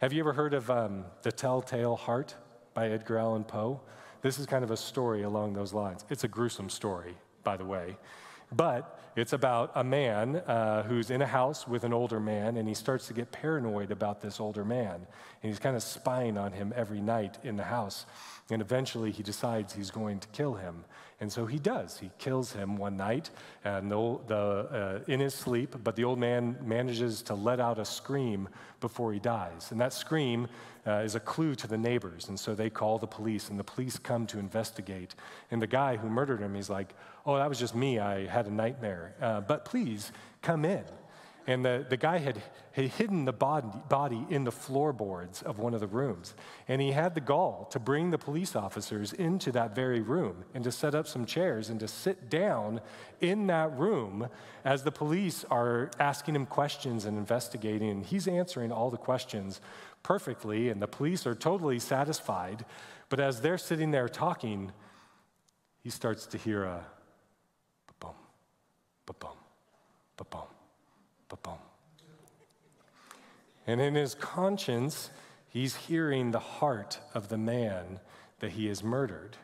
Have 0.00 0.12
you 0.12 0.20
ever 0.20 0.32
heard 0.32 0.54
of 0.54 0.70
um, 0.70 1.04
The 1.22 1.32
Telltale 1.32 1.96
Heart 1.96 2.36
by 2.72 2.88
Edgar 2.90 3.18
Allan 3.18 3.44
Poe? 3.44 3.80
This 4.22 4.38
is 4.38 4.46
kind 4.46 4.62
of 4.62 4.70
a 4.70 4.76
story 4.76 5.22
along 5.22 5.54
those 5.54 5.72
lines. 5.72 6.04
It's 6.08 6.22
a 6.22 6.28
gruesome 6.28 6.70
story, 6.70 7.16
by 7.42 7.56
the 7.56 7.64
way. 7.64 7.96
But 8.52 9.00
it's 9.16 9.32
about 9.32 9.72
a 9.74 9.82
man 9.82 10.36
uh, 10.36 10.84
who's 10.84 11.10
in 11.10 11.20
a 11.22 11.26
house 11.26 11.66
with 11.66 11.82
an 11.82 11.92
older 11.92 12.20
man, 12.20 12.56
and 12.56 12.68
he 12.68 12.74
starts 12.74 13.08
to 13.08 13.12
get 13.12 13.32
paranoid 13.32 13.90
about 13.90 14.20
this 14.20 14.38
older 14.38 14.64
man. 14.64 14.94
And 14.94 15.50
he's 15.50 15.58
kind 15.58 15.74
of 15.76 15.82
spying 15.82 16.38
on 16.38 16.52
him 16.52 16.72
every 16.76 17.00
night 17.00 17.38
in 17.42 17.56
the 17.56 17.64
house. 17.64 18.06
And 18.50 18.62
eventually 18.62 19.10
he 19.10 19.22
decides 19.24 19.72
he's 19.72 19.90
going 19.90 20.20
to 20.20 20.28
kill 20.28 20.54
him. 20.54 20.84
And 21.20 21.32
so 21.32 21.46
he 21.46 21.58
does. 21.58 21.98
He 21.98 22.10
kills 22.18 22.52
him 22.52 22.76
one 22.76 22.96
night 22.96 23.30
and 23.64 23.90
the, 23.90 24.18
the, 24.28 24.36
uh, 24.36 25.00
in 25.08 25.18
his 25.18 25.34
sleep, 25.34 25.74
but 25.82 25.96
the 25.96 26.04
old 26.04 26.18
man 26.18 26.56
manages 26.62 27.22
to 27.22 27.34
let 27.34 27.58
out 27.58 27.80
a 27.80 27.84
scream 27.84 28.48
before 28.80 29.12
he 29.12 29.18
dies. 29.18 29.72
And 29.72 29.80
that 29.80 29.92
scream 29.92 30.46
uh, 30.86 31.02
is 31.04 31.16
a 31.16 31.20
clue 31.20 31.56
to 31.56 31.66
the 31.66 31.76
neighbors. 31.76 32.28
And 32.28 32.38
so 32.38 32.54
they 32.54 32.70
call 32.70 32.98
the 32.98 33.08
police, 33.08 33.50
and 33.50 33.58
the 33.58 33.64
police 33.64 33.98
come 33.98 34.26
to 34.28 34.38
investigate. 34.38 35.16
And 35.50 35.60
the 35.60 35.66
guy 35.66 35.96
who 35.96 36.08
murdered 36.08 36.40
him, 36.40 36.54
he's 36.54 36.70
like, 36.70 36.94
Oh, 37.26 37.36
that 37.36 37.48
was 37.48 37.58
just 37.58 37.74
me. 37.74 37.98
I 37.98 38.26
had 38.26 38.46
a 38.46 38.50
nightmare. 38.50 39.14
Uh, 39.20 39.42
but 39.42 39.64
please 39.66 40.12
come 40.40 40.64
in. 40.64 40.84
And 41.48 41.64
the, 41.64 41.86
the 41.88 41.96
guy 41.96 42.18
had, 42.18 42.42
had 42.72 42.84
hidden 42.84 43.24
the 43.24 43.32
body, 43.32 43.68
body 43.88 44.26
in 44.28 44.44
the 44.44 44.52
floorboards 44.52 45.40
of 45.40 45.58
one 45.58 45.72
of 45.72 45.80
the 45.80 45.86
rooms. 45.86 46.34
And 46.68 46.82
he 46.82 46.92
had 46.92 47.14
the 47.14 47.22
gall 47.22 47.64
to 47.70 47.80
bring 47.80 48.10
the 48.10 48.18
police 48.18 48.54
officers 48.54 49.14
into 49.14 49.50
that 49.52 49.74
very 49.74 50.02
room 50.02 50.44
and 50.52 50.62
to 50.64 50.70
set 50.70 50.94
up 50.94 51.08
some 51.08 51.24
chairs 51.24 51.70
and 51.70 51.80
to 51.80 51.88
sit 51.88 52.28
down 52.28 52.82
in 53.22 53.46
that 53.46 53.74
room 53.78 54.28
as 54.62 54.82
the 54.82 54.92
police 54.92 55.42
are 55.50 55.90
asking 55.98 56.36
him 56.36 56.44
questions 56.44 57.06
and 57.06 57.16
investigating. 57.16 57.88
And 57.88 58.04
he's 58.04 58.28
answering 58.28 58.70
all 58.70 58.90
the 58.90 58.98
questions 58.98 59.62
perfectly, 60.02 60.68
and 60.68 60.82
the 60.82 60.86
police 60.86 61.26
are 61.26 61.34
totally 61.34 61.78
satisfied. 61.78 62.66
But 63.08 63.20
as 63.20 63.40
they're 63.40 63.56
sitting 63.56 63.90
there 63.90 64.10
talking, 64.10 64.70
he 65.82 65.88
starts 65.88 66.26
to 66.26 66.36
hear 66.36 66.64
a 66.64 66.84
ba-boom, 67.86 68.16
ba-boom, 69.06 69.38
ba-boom 70.18 70.57
ba-boom. 71.28 71.58
And 73.66 73.80
in 73.80 73.94
his 73.94 74.14
conscience, 74.14 75.10
he's 75.48 75.76
hearing 75.76 76.30
the 76.30 76.38
heart 76.38 76.98
of 77.14 77.28
the 77.28 77.38
man 77.38 78.00
that 78.40 78.52
he 78.52 78.68
has 78.68 78.82
murdered. 78.82 79.36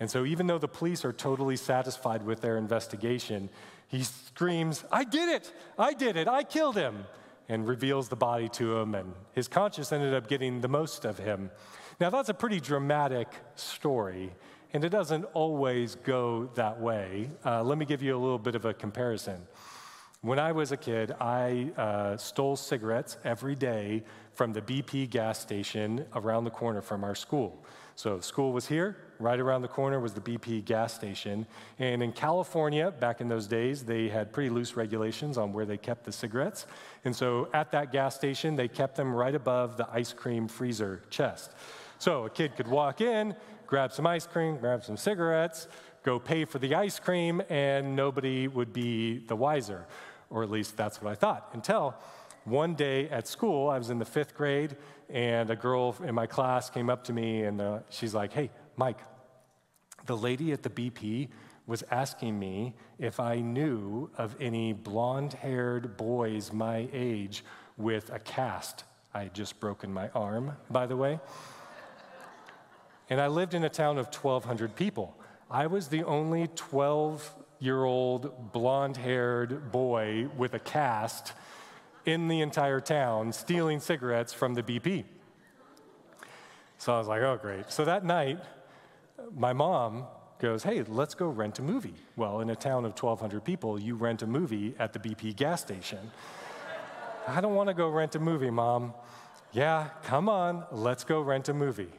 And 0.00 0.10
so, 0.10 0.24
even 0.24 0.46
though 0.46 0.58
the 0.58 0.66
police 0.66 1.04
are 1.04 1.12
totally 1.12 1.56
satisfied 1.56 2.24
with 2.24 2.40
their 2.40 2.56
investigation, 2.56 3.50
he 3.86 4.02
screams, 4.02 4.84
I 4.90 5.04
did 5.04 5.28
it! 5.28 5.52
I 5.78 5.92
did 5.92 6.16
it! 6.16 6.26
I 6.26 6.42
killed 6.42 6.76
him! 6.76 7.04
And 7.48 7.66
reveals 7.66 8.08
the 8.08 8.16
body 8.16 8.48
to 8.50 8.78
him, 8.78 8.94
and 8.94 9.12
his 9.32 9.46
conscience 9.48 9.92
ended 9.92 10.14
up 10.14 10.28
getting 10.28 10.60
the 10.60 10.68
most 10.68 11.04
of 11.04 11.18
him. 11.18 11.50
Now, 12.00 12.08
that's 12.08 12.28
a 12.28 12.34
pretty 12.34 12.60
dramatic 12.60 13.28
story, 13.56 14.32
and 14.72 14.84
it 14.84 14.90
doesn't 14.90 15.24
always 15.34 15.96
go 15.96 16.48
that 16.54 16.80
way. 16.80 17.28
Uh, 17.44 17.62
let 17.62 17.76
me 17.76 17.84
give 17.84 18.02
you 18.02 18.16
a 18.16 18.18
little 18.18 18.38
bit 18.38 18.54
of 18.54 18.64
a 18.64 18.72
comparison. 18.72 19.46
When 20.22 20.38
I 20.38 20.52
was 20.52 20.70
a 20.70 20.76
kid, 20.76 21.14
I 21.18 21.72
uh, 21.78 22.18
stole 22.18 22.54
cigarettes 22.54 23.16
every 23.24 23.54
day 23.54 24.04
from 24.34 24.52
the 24.52 24.60
BP 24.60 25.08
gas 25.08 25.38
station 25.38 26.04
around 26.14 26.44
the 26.44 26.50
corner 26.50 26.82
from 26.82 27.04
our 27.04 27.14
school. 27.14 27.64
So, 27.96 28.20
school 28.20 28.52
was 28.52 28.66
here, 28.66 28.98
right 29.18 29.40
around 29.40 29.62
the 29.62 29.68
corner 29.68 29.98
was 29.98 30.12
the 30.12 30.20
BP 30.20 30.66
gas 30.66 30.92
station. 30.92 31.46
And 31.78 32.02
in 32.02 32.12
California, 32.12 32.90
back 32.90 33.22
in 33.22 33.28
those 33.28 33.46
days, 33.46 33.82
they 33.82 34.10
had 34.10 34.30
pretty 34.30 34.50
loose 34.50 34.76
regulations 34.76 35.38
on 35.38 35.54
where 35.54 35.64
they 35.64 35.78
kept 35.78 36.04
the 36.04 36.12
cigarettes. 36.12 36.66
And 37.06 37.16
so, 37.16 37.48
at 37.54 37.72
that 37.72 37.90
gas 37.90 38.14
station, 38.14 38.56
they 38.56 38.68
kept 38.68 38.96
them 38.96 39.14
right 39.14 39.34
above 39.34 39.78
the 39.78 39.88
ice 39.90 40.12
cream 40.12 40.48
freezer 40.48 41.00
chest. 41.08 41.54
So, 41.98 42.26
a 42.26 42.30
kid 42.30 42.56
could 42.56 42.68
walk 42.68 43.00
in, 43.00 43.34
grab 43.66 43.90
some 43.90 44.06
ice 44.06 44.26
cream, 44.26 44.58
grab 44.58 44.84
some 44.84 44.98
cigarettes, 44.98 45.66
go 46.02 46.18
pay 46.18 46.44
for 46.44 46.58
the 46.58 46.74
ice 46.74 46.98
cream, 46.98 47.40
and 47.48 47.96
nobody 47.96 48.48
would 48.48 48.74
be 48.74 49.18
the 49.26 49.36
wiser 49.36 49.86
or 50.30 50.42
at 50.42 50.50
least 50.50 50.76
that's 50.76 51.02
what 51.02 51.10
I 51.10 51.14
thought, 51.14 51.50
until 51.52 51.94
one 52.44 52.74
day 52.74 53.08
at 53.10 53.28
school, 53.28 53.68
I 53.68 53.76
was 53.76 53.90
in 53.90 53.98
the 53.98 54.04
fifth 54.04 54.34
grade, 54.34 54.76
and 55.10 55.50
a 55.50 55.56
girl 55.56 55.94
in 56.02 56.14
my 56.14 56.26
class 56.26 56.70
came 56.70 56.88
up 56.88 57.04
to 57.04 57.12
me 57.12 57.42
and 57.42 57.60
uh, 57.60 57.80
she's 57.90 58.14
like, 58.14 58.32
Hey, 58.32 58.50
Mike, 58.76 58.98
the 60.06 60.16
lady 60.16 60.52
at 60.52 60.62
the 60.62 60.70
BP 60.70 61.28
was 61.66 61.84
asking 61.90 62.38
me 62.38 62.74
if 62.98 63.20
I 63.20 63.40
knew 63.40 64.10
of 64.16 64.34
any 64.40 64.72
blonde 64.72 65.34
haired 65.34 65.96
boys 65.96 66.52
my 66.52 66.88
age 66.92 67.44
with 67.76 68.10
a 68.10 68.18
cast. 68.18 68.84
I 69.12 69.24
had 69.24 69.34
just 69.34 69.60
broken 69.60 69.92
my 69.92 70.08
arm, 70.10 70.56
by 70.70 70.86
the 70.86 70.96
way. 70.96 71.20
and 73.08 73.20
I 73.20 73.26
lived 73.26 73.54
in 73.54 73.64
a 73.64 73.68
town 73.68 73.98
of 73.98 74.06
1,200 74.06 74.74
people. 74.74 75.16
I 75.50 75.66
was 75.66 75.88
the 75.88 76.04
only 76.04 76.48
12 76.54 77.34
year 77.60 77.84
old 77.84 78.52
blonde 78.52 78.96
haired 78.96 79.70
boy 79.70 80.28
with 80.36 80.54
a 80.54 80.58
cast 80.58 81.34
in 82.06 82.28
the 82.28 82.40
entire 82.40 82.80
town 82.80 83.32
stealing 83.32 83.78
cigarettes 83.78 84.32
from 84.32 84.54
the 84.54 84.62
BP. 84.62 85.04
So 86.78 86.94
I 86.94 86.98
was 86.98 87.06
like, 87.06 87.20
oh, 87.20 87.38
great. 87.40 87.70
So 87.70 87.84
that 87.84 88.04
night, 88.04 88.40
my 89.36 89.52
mom 89.52 90.06
goes, 90.38 90.62
hey, 90.62 90.82
let's 90.82 91.14
go 91.14 91.28
rent 91.28 91.58
a 91.58 91.62
movie. 91.62 91.94
Well, 92.16 92.40
in 92.40 92.48
a 92.48 92.56
town 92.56 92.86
of 92.86 92.92
1,200 92.92 93.44
people, 93.44 93.78
you 93.78 93.94
rent 93.94 94.22
a 94.22 94.26
movie 94.26 94.74
at 94.78 94.94
the 94.94 94.98
BP 94.98 95.36
gas 95.36 95.60
station. 95.60 96.10
I 97.28 97.42
don't 97.42 97.54
want 97.54 97.68
to 97.68 97.74
go 97.74 97.90
rent 97.90 98.14
a 98.14 98.18
movie, 98.18 98.48
mom. 98.48 98.94
Yeah, 99.52 99.88
come 100.04 100.30
on, 100.30 100.64
let's 100.72 101.04
go 101.04 101.20
rent 101.20 101.50
a 101.50 101.54
movie. 101.54 101.92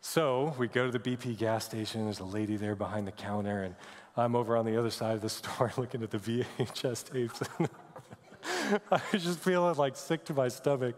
So 0.00 0.54
we 0.58 0.66
go 0.66 0.90
to 0.90 0.98
the 0.98 1.16
BP 1.16 1.38
gas 1.38 1.64
station. 1.64 2.04
There's 2.04 2.20
a 2.20 2.24
lady 2.24 2.56
there 2.56 2.74
behind 2.74 3.06
the 3.06 3.12
counter, 3.12 3.62
and 3.62 3.74
I'm 4.16 4.36
over 4.36 4.56
on 4.56 4.64
the 4.64 4.78
other 4.78 4.90
side 4.90 5.14
of 5.16 5.22
the 5.22 5.28
store 5.40 5.72
looking 5.76 6.02
at 6.02 6.10
the 6.10 6.18
VHS 6.18 7.12
tapes. 7.12 7.42
I 8.90 9.00
was 9.12 9.24
just 9.24 9.40
feeling 9.40 9.74
like 9.76 9.96
sick 9.96 10.24
to 10.26 10.34
my 10.34 10.48
stomach. 10.48 10.96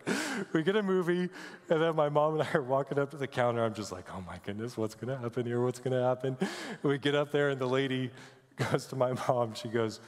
We 0.53 0.63
get 0.63 0.77
a 0.77 0.83
movie, 0.83 1.29
and 1.71 1.83
then 1.83 1.97
my 1.97 2.09
mom 2.09 2.35
and 2.35 2.43
I 2.43 2.49
are 2.55 2.63
walking 2.63 2.99
up 2.99 3.11
to 3.13 3.17
the 3.17 3.27
counter. 3.27 3.65
I'm 3.65 3.75
just 3.75 3.93
like, 3.93 4.07
oh 4.13 4.23
my 4.27 4.39
goodness, 4.45 4.77
what's 4.77 4.95
going 4.95 5.09
to 5.09 5.23
happen 5.23 5.47
here? 5.47 5.63
What's 5.63 5.79
going 5.79 5.97
to 5.97 6.03
happen? 6.03 6.37
We 6.83 6.99
get 6.99 7.15
up 7.15 7.33
there, 7.33 7.51
and 7.51 7.61
the 7.61 7.67
lady 7.67 8.11
goes 8.57 8.87
to 8.87 8.97
my 8.97 9.13
mom. 9.29 9.55
She 9.55 9.69
goes, 9.69 10.01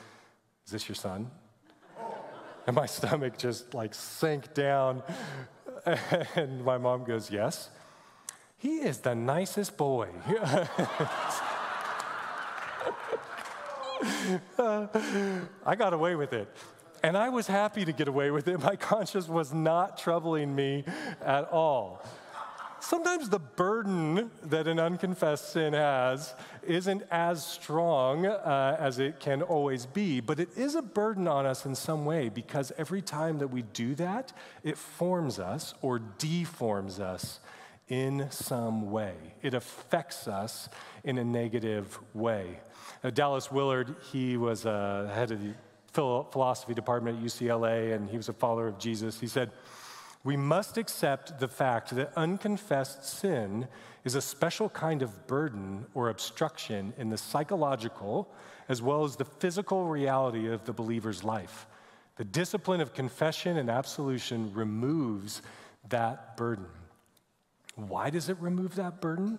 Is 0.66 0.72
this 0.72 0.88
your 0.88 0.96
son? 0.96 1.30
And 2.66 2.76
my 2.76 2.86
stomach 2.86 3.38
just 3.38 3.72
like 3.72 3.94
sank 3.94 4.52
down. 4.54 5.02
And 6.34 6.64
my 6.64 6.76
mom 6.76 7.04
goes, 7.04 7.30
Yes. 7.30 7.70
He 8.56 8.78
is 8.78 8.98
the 8.98 9.14
nicest 9.14 9.76
boy. 9.76 10.08
I 14.58 15.74
got 15.76 15.92
away 15.92 16.14
with 16.14 16.32
it. 16.32 16.48
And 17.02 17.16
I 17.16 17.28
was 17.28 17.46
happy 17.46 17.84
to 17.84 17.92
get 17.92 18.08
away 18.08 18.30
with 18.30 18.48
it. 18.48 18.58
My 18.60 18.76
conscience 18.94 19.28
was 19.28 19.52
not 19.52 19.98
troubling 19.98 20.54
me 20.54 20.84
at 21.24 21.48
all. 21.50 22.04
sometimes 22.80 23.28
the 23.28 23.38
burden 23.38 24.30
that 24.44 24.66
an 24.66 24.78
unconfessed 24.78 25.52
sin 25.52 25.72
has 25.72 26.34
isn't 26.66 27.02
as 27.10 27.44
strong 27.44 28.26
uh, 28.26 28.76
as 28.78 28.98
it 28.98 29.20
can 29.20 29.42
always 29.42 29.86
be, 29.86 30.20
but 30.20 30.40
it 30.40 30.48
is 30.56 30.74
a 30.74 30.82
burden 30.82 31.28
on 31.28 31.46
us 31.46 31.66
in 31.66 31.74
some 31.74 32.04
way 32.04 32.28
because 32.28 32.72
every 32.78 33.02
time 33.02 33.38
that 33.38 33.48
we 33.48 33.62
do 33.62 33.94
that, 33.94 34.32
it 34.62 34.76
forms 34.76 35.38
us 35.38 35.74
or 35.82 36.00
deforms 36.18 37.00
us 37.00 37.40
in 37.88 38.28
some 38.30 38.90
way. 38.90 39.14
It 39.42 39.54
affects 39.54 40.28
us 40.28 40.68
in 41.04 41.18
a 41.18 41.24
negative 41.24 41.98
way. 42.12 42.58
Dallas 43.14 43.50
Willard, 43.50 43.94
he 44.12 44.36
was 44.36 44.66
uh, 44.66 45.10
head 45.14 45.30
of 45.30 45.40
the 45.40 45.54
philosophy 45.92 46.74
department 46.74 47.18
at 47.18 47.24
UCLA, 47.24 47.94
and 47.94 48.08
he 48.08 48.16
was 48.16 48.28
a 48.28 48.32
follower 48.32 48.68
of 48.68 48.78
Jesus. 48.78 49.20
He 49.20 49.26
said, 49.26 49.50
We 50.24 50.36
must 50.36 50.76
accept 50.76 51.38
the 51.38 51.48
fact 51.48 51.94
that 51.94 52.12
unconfessed 52.16 53.04
sin 53.04 53.68
is 54.04 54.14
a 54.14 54.20
special 54.20 54.68
kind 54.68 55.02
of 55.02 55.26
burden 55.26 55.86
or 55.94 56.08
obstruction 56.08 56.92
in 56.98 57.10
the 57.10 57.18
psychological 57.18 58.28
as 58.68 58.82
well 58.82 59.04
as 59.04 59.16
the 59.16 59.24
physical 59.24 59.86
reality 59.86 60.48
of 60.48 60.64
the 60.64 60.72
believer's 60.72 61.24
life. 61.24 61.66
The 62.16 62.24
discipline 62.24 62.80
of 62.80 62.92
confession 62.92 63.56
and 63.56 63.70
absolution 63.70 64.52
removes 64.52 65.40
that 65.88 66.36
burden. 66.36 66.66
Why 67.76 68.10
does 68.10 68.28
it 68.28 68.36
remove 68.40 68.74
that 68.74 69.00
burden? 69.00 69.38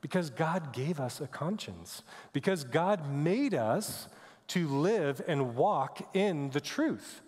Because 0.00 0.30
God 0.30 0.72
gave 0.72 1.00
us 1.00 1.20
a 1.20 1.26
conscience, 1.26 2.02
because 2.32 2.64
God 2.64 3.10
made 3.10 3.54
us 3.54 4.08
to 4.48 4.68
live 4.68 5.20
and 5.26 5.56
walk 5.56 6.14
in 6.14 6.50
the 6.50 6.60
truth. 6.60 7.22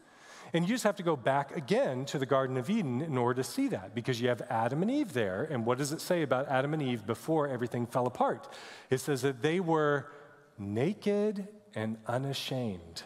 And 0.52 0.64
you 0.64 0.74
just 0.74 0.84
have 0.84 0.96
to 0.96 1.02
go 1.02 1.16
back 1.16 1.56
again 1.56 2.04
to 2.06 2.18
the 2.18 2.24
Garden 2.24 2.56
of 2.56 2.70
Eden 2.70 3.02
in 3.02 3.18
order 3.18 3.42
to 3.42 3.48
see 3.48 3.68
that, 3.68 3.94
because 3.94 4.20
you 4.20 4.28
have 4.28 4.40
Adam 4.48 4.82
and 4.82 4.90
Eve 4.90 5.12
there. 5.12 5.46
And 5.50 5.66
what 5.66 5.78
does 5.78 5.92
it 5.92 6.00
say 6.00 6.22
about 6.22 6.48
Adam 6.48 6.72
and 6.72 6.82
Eve 6.82 7.06
before 7.06 7.48
everything 7.48 7.86
fell 7.86 8.06
apart? 8.06 8.48
It 8.88 8.98
says 8.98 9.22
that 9.22 9.42
they 9.42 9.60
were 9.60 10.10
naked 10.58 11.48
and 11.74 11.98
unashamed. 12.06 13.02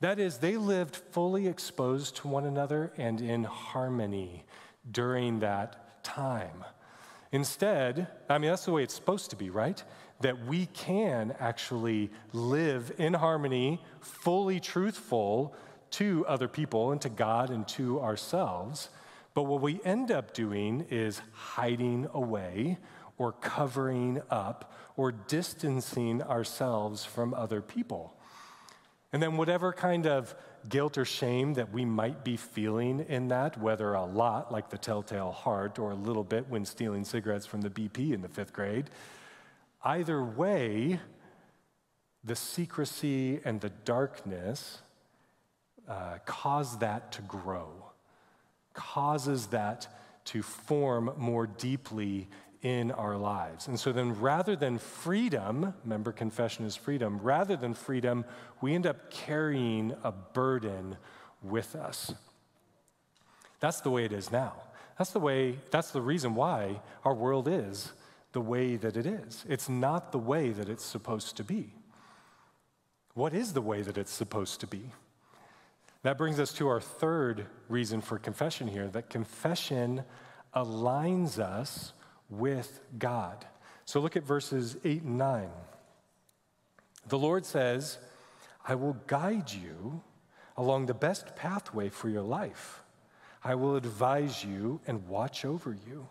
That 0.00 0.18
is, 0.18 0.38
they 0.38 0.56
lived 0.56 0.96
fully 0.96 1.46
exposed 1.46 2.16
to 2.16 2.28
one 2.28 2.46
another 2.46 2.92
and 2.96 3.20
in 3.20 3.44
harmony 3.44 4.44
during 4.90 5.40
that 5.40 6.02
time. 6.02 6.64
Instead, 7.32 8.08
I 8.28 8.38
mean, 8.38 8.50
that's 8.50 8.64
the 8.64 8.72
way 8.72 8.82
it's 8.82 8.94
supposed 8.94 9.30
to 9.30 9.36
be, 9.36 9.50
right? 9.50 9.82
That 10.20 10.46
we 10.46 10.66
can 10.66 11.34
actually 11.38 12.10
live 12.32 12.92
in 12.98 13.14
harmony, 13.14 13.80
fully 14.00 14.58
truthful 14.58 15.54
to 15.92 16.26
other 16.26 16.48
people 16.48 16.92
and 16.92 17.00
to 17.02 17.08
God 17.08 17.50
and 17.50 17.66
to 17.68 18.00
ourselves. 18.00 18.90
But 19.34 19.44
what 19.44 19.60
we 19.60 19.80
end 19.84 20.10
up 20.10 20.34
doing 20.34 20.86
is 20.90 21.20
hiding 21.32 22.08
away 22.12 22.78
or 23.16 23.32
covering 23.32 24.22
up 24.28 24.72
or 24.96 25.12
distancing 25.12 26.22
ourselves 26.22 27.04
from 27.04 27.32
other 27.34 27.62
people. 27.62 28.16
And 29.12 29.22
then, 29.22 29.36
whatever 29.36 29.72
kind 29.72 30.06
of 30.06 30.34
guilt 30.68 30.98
or 30.98 31.04
shame 31.04 31.54
that 31.54 31.72
we 31.72 31.84
might 31.84 32.24
be 32.24 32.36
feeling 32.36 33.00
in 33.08 33.28
that, 33.28 33.58
whether 33.58 33.94
a 33.94 34.04
lot, 34.04 34.52
like 34.52 34.70
the 34.70 34.78
telltale 34.78 35.32
heart, 35.32 35.78
or 35.78 35.92
a 35.92 35.94
little 35.94 36.24
bit 36.24 36.48
when 36.48 36.64
stealing 36.64 37.04
cigarettes 37.04 37.46
from 37.46 37.60
the 37.60 37.70
BP 37.70 38.12
in 38.12 38.20
the 38.20 38.28
fifth 38.28 38.52
grade, 38.52 38.90
either 39.84 40.22
way, 40.22 41.00
the 42.22 42.36
secrecy 42.36 43.40
and 43.44 43.60
the 43.60 43.70
darkness 43.70 44.82
uh, 45.88 46.18
cause 46.26 46.78
that 46.78 47.12
to 47.12 47.22
grow, 47.22 47.68
causes 48.74 49.46
that 49.48 49.88
to 50.26 50.42
form 50.42 51.12
more 51.16 51.46
deeply 51.46 52.28
in 52.62 52.90
our 52.90 53.16
lives. 53.16 53.68
And 53.68 53.80
so 53.80 53.92
then, 53.92 54.20
rather 54.20 54.54
than 54.54 54.78
freedom, 54.78 55.74
remember, 55.82 56.12
confession 56.12 56.66
is 56.66 56.76
freedom, 56.76 57.18
rather 57.22 57.56
than 57.56 57.74
freedom, 57.74 58.24
we 58.60 58.74
end 58.74 58.86
up 58.86 59.10
carrying 59.10 59.94
a 60.04 60.12
burden 60.12 60.96
with 61.42 61.74
us. 61.74 62.12
That's 63.60 63.80
the 63.80 63.90
way 63.90 64.04
it 64.04 64.12
is 64.12 64.30
now. 64.30 64.54
That's 64.98 65.10
the 65.10 65.20
way, 65.20 65.58
that's 65.70 65.90
the 65.92 66.02
reason 66.02 66.34
why 66.34 66.80
our 67.04 67.14
world 67.14 67.48
is 67.48 67.92
the 68.32 68.40
way 68.40 68.76
that 68.76 68.96
it 68.96 69.06
is. 69.06 69.44
It's 69.48 69.68
not 69.68 70.12
the 70.12 70.18
way 70.18 70.50
that 70.50 70.68
it's 70.68 70.84
supposed 70.84 71.36
to 71.38 71.44
be. 71.44 71.72
What 73.14 73.34
is 73.34 73.54
the 73.54 73.62
way 73.62 73.82
that 73.82 73.98
it's 73.98 74.12
supposed 74.12 74.60
to 74.60 74.66
be? 74.66 74.82
That 76.02 76.16
brings 76.16 76.38
us 76.38 76.52
to 76.54 76.68
our 76.68 76.80
third 76.80 77.46
reason 77.68 78.00
for 78.00 78.18
confession 78.18 78.68
here 78.68 78.88
that 78.88 79.10
confession 79.10 80.04
aligns 80.54 81.38
us 81.38 81.92
with 82.30 82.80
God. 82.98 83.44
So 83.84 84.00
look 84.00 84.16
at 84.16 84.22
verses 84.22 84.76
8 84.84 85.02
and 85.02 85.18
9. 85.18 85.48
The 87.08 87.18
Lord 87.18 87.44
says, 87.44 87.98
I 88.66 88.76
will 88.76 88.96
guide 89.06 89.50
you 89.50 90.02
along 90.56 90.86
the 90.86 90.94
best 90.94 91.34
pathway 91.34 91.88
for 91.88 92.08
your 92.08 92.22
life. 92.22 92.82
I 93.42 93.54
will 93.54 93.76
advise 93.76 94.44
you 94.44 94.80
and 94.86 95.08
watch 95.08 95.44
over 95.44 95.76
you. 95.86 96.08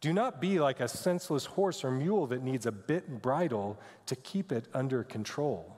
Do 0.00 0.12
not 0.12 0.40
be 0.40 0.60
like 0.60 0.80
a 0.80 0.88
senseless 0.88 1.46
horse 1.46 1.82
or 1.82 1.90
mule 1.90 2.26
that 2.26 2.42
needs 2.42 2.66
a 2.66 2.72
bit 2.72 3.08
and 3.08 3.20
bridle 3.20 3.78
to 4.06 4.16
keep 4.16 4.52
it 4.52 4.66
under 4.74 5.02
control. 5.02 5.77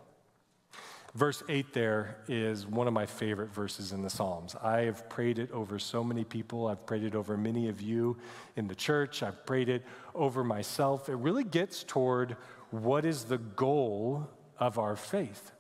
Verse 1.15 1.43
8 1.49 1.73
there 1.73 2.19
is 2.29 2.67
one 2.67 2.87
of 2.87 2.93
my 2.93 3.07
favorite 3.07 3.53
verses 3.53 3.91
in 3.93 4.03
the 4.03 4.11
Psalms. 4.11 4.55
I 4.63 4.83
have 4.83 5.09
prayed 5.09 5.41
it 5.41 5.51
over 5.51 5.79
so 5.79 6.05
many 6.05 6.23
people. 6.23 6.69
I've 6.69 6.87
prayed 6.87 7.03
it 7.03 7.17
over 7.17 7.37
many 7.37 7.69
of 7.69 7.81
you 7.81 8.17
in 8.55 8.69
the 8.69 8.77
church. 8.77 9.23
I've 9.23 9.45
prayed 9.45 9.69
it 9.69 9.85
over 10.15 10.45
myself. 10.45 11.09
It 11.09 11.17
really 11.17 11.43
gets 11.43 11.83
toward 11.83 12.37
what 12.71 13.05
is 13.05 13.25
the 13.25 13.39
goal 13.39 14.29
of 14.59 14.79
our 14.79 14.95
faith. 14.95 15.51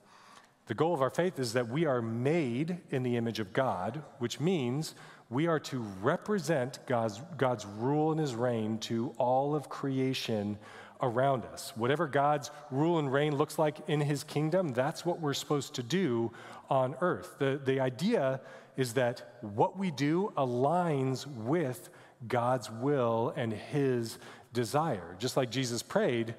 The 0.66 0.74
goal 0.74 0.94
of 0.94 1.02
our 1.02 1.10
faith 1.10 1.40
is 1.40 1.54
that 1.54 1.68
we 1.68 1.84
are 1.84 2.00
made 2.00 2.78
in 2.90 3.02
the 3.02 3.16
image 3.16 3.40
of 3.40 3.52
God, 3.52 4.04
which 4.20 4.38
means 4.38 4.94
we 5.28 5.48
are 5.48 5.58
to 5.58 5.80
represent 6.00 6.78
God's, 6.86 7.20
God's 7.36 7.66
rule 7.66 8.12
and 8.12 8.20
his 8.20 8.36
reign 8.36 8.78
to 8.78 9.12
all 9.18 9.56
of 9.56 9.68
creation 9.68 10.58
around 11.02 11.44
us. 11.46 11.72
Whatever 11.76 12.06
God's 12.06 12.50
rule 12.70 12.98
and 12.98 13.12
reign 13.12 13.36
looks 13.36 13.58
like 13.58 13.76
in 13.88 14.00
his 14.00 14.24
kingdom, 14.24 14.68
that's 14.68 15.04
what 15.04 15.20
we're 15.20 15.34
supposed 15.34 15.74
to 15.74 15.82
do 15.82 16.32
on 16.68 16.94
earth. 17.00 17.36
The, 17.38 17.60
the 17.64 17.80
idea 17.80 18.40
is 18.76 18.94
that 18.94 19.38
what 19.40 19.78
we 19.78 19.90
do 19.90 20.32
aligns 20.36 21.26
with 21.26 21.90
God's 22.26 22.70
will 22.70 23.32
and 23.36 23.52
his 23.52 24.18
desire. 24.52 25.16
Just 25.18 25.36
like 25.36 25.50
Jesus 25.50 25.82
prayed, 25.82 26.34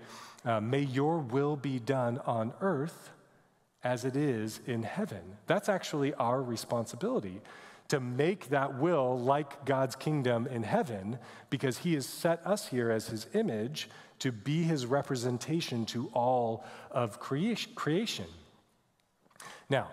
uh, 0.46 0.60
may 0.60 0.82
your 0.82 1.20
will 1.20 1.56
be 1.56 1.80
done 1.80 2.20
on 2.26 2.54
earth 2.62 3.12
as 3.84 4.06
it 4.06 4.16
is 4.16 4.60
in 4.66 4.84
heaven. 4.84 5.22
That's 5.48 5.70
actually 5.70 6.14
our 6.16 6.42
responsibility 6.42 7.42
to 7.92 8.00
make 8.00 8.50
that 8.50 8.80
will 8.80 9.20
like 9.20 9.66
God's 9.66 9.98
kingdom 9.98 10.48
in 10.48 10.64
heaven 10.64 11.20
because 11.50 11.80
he 11.80 11.94
has 11.96 12.06
set 12.06 12.46
us 12.46 12.68
here 12.68 12.90
as 12.90 13.08
his 13.08 13.28
image 13.34 13.90
to 14.22 14.32
be 14.32 14.64
his 14.64 14.86
representation 14.86 15.86
to 15.88 16.08
all 16.14 16.64
of 16.92 17.20
creation. 17.20 18.28
Now, 19.70 19.90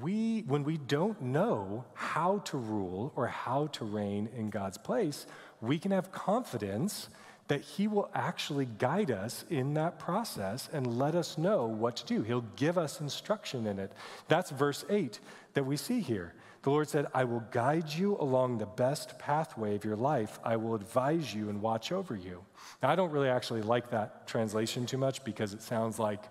we, 0.00 0.40
when 0.46 0.64
we 0.64 0.78
don't 0.78 1.20
know 1.20 1.84
how 1.94 2.38
to 2.46 2.56
rule 2.56 3.12
or 3.16 3.26
how 3.26 3.68
to 3.68 3.84
reign 3.84 4.28
in 4.36 4.50
God's 4.50 4.78
place, 4.78 5.26
we 5.60 5.78
can 5.78 5.90
have 5.90 6.10
confidence 6.10 7.08
that 7.48 7.60
He 7.60 7.86
will 7.86 8.10
actually 8.14 8.66
guide 8.78 9.10
us 9.10 9.44
in 9.50 9.74
that 9.74 9.98
process 9.98 10.68
and 10.72 10.98
let 10.98 11.14
us 11.14 11.36
know 11.36 11.66
what 11.66 11.96
to 11.96 12.06
do. 12.06 12.22
He'll 12.22 12.46
give 12.56 12.78
us 12.78 13.00
instruction 13.00 13.66
in 13.66 13.78
it. 13.78 13.92
That's 14.28 14.50
verse 14.50 14.84
8 14.88 15.20
that 15.52 15.66
we 15.66 15.76
see 15.76 16.00
here. 16.00 16.32
The 16.64 16.70
Lord 16.70 16.88
said, 16.88 17.08
I 17.12 17.24
will 17.24 17.44
guide 17.50 17.92
you 17.92 18.16
along 18.18 18.56
the 18.56 18.64
best 18.64 19.18
pathway 19.18 19.76
of 19.76 19.84
your 19.84 19.96
life. 19.96 20.38
I 20.42 20.56
will 20.56 20.74
advise 20.74 21.34
you 21.34 21.50
and 21.50 21.60
watch 21.60 21.92
over 21.92 22.16
you. 22.16 22.42
Now, 22.82 22.88
I 22.88 22.96
don't 22.96 23.10
really 23.10 23.28
actually 23.28 23.60
like 23.60 23.90
that 23.90 24.26
translation 24.26 24.86
too 24.86 24.96
much 24.96 25.22
because 25.24 25.52
it 25.52 25.60
sounds 25.60 25.98
like 25.98 26.24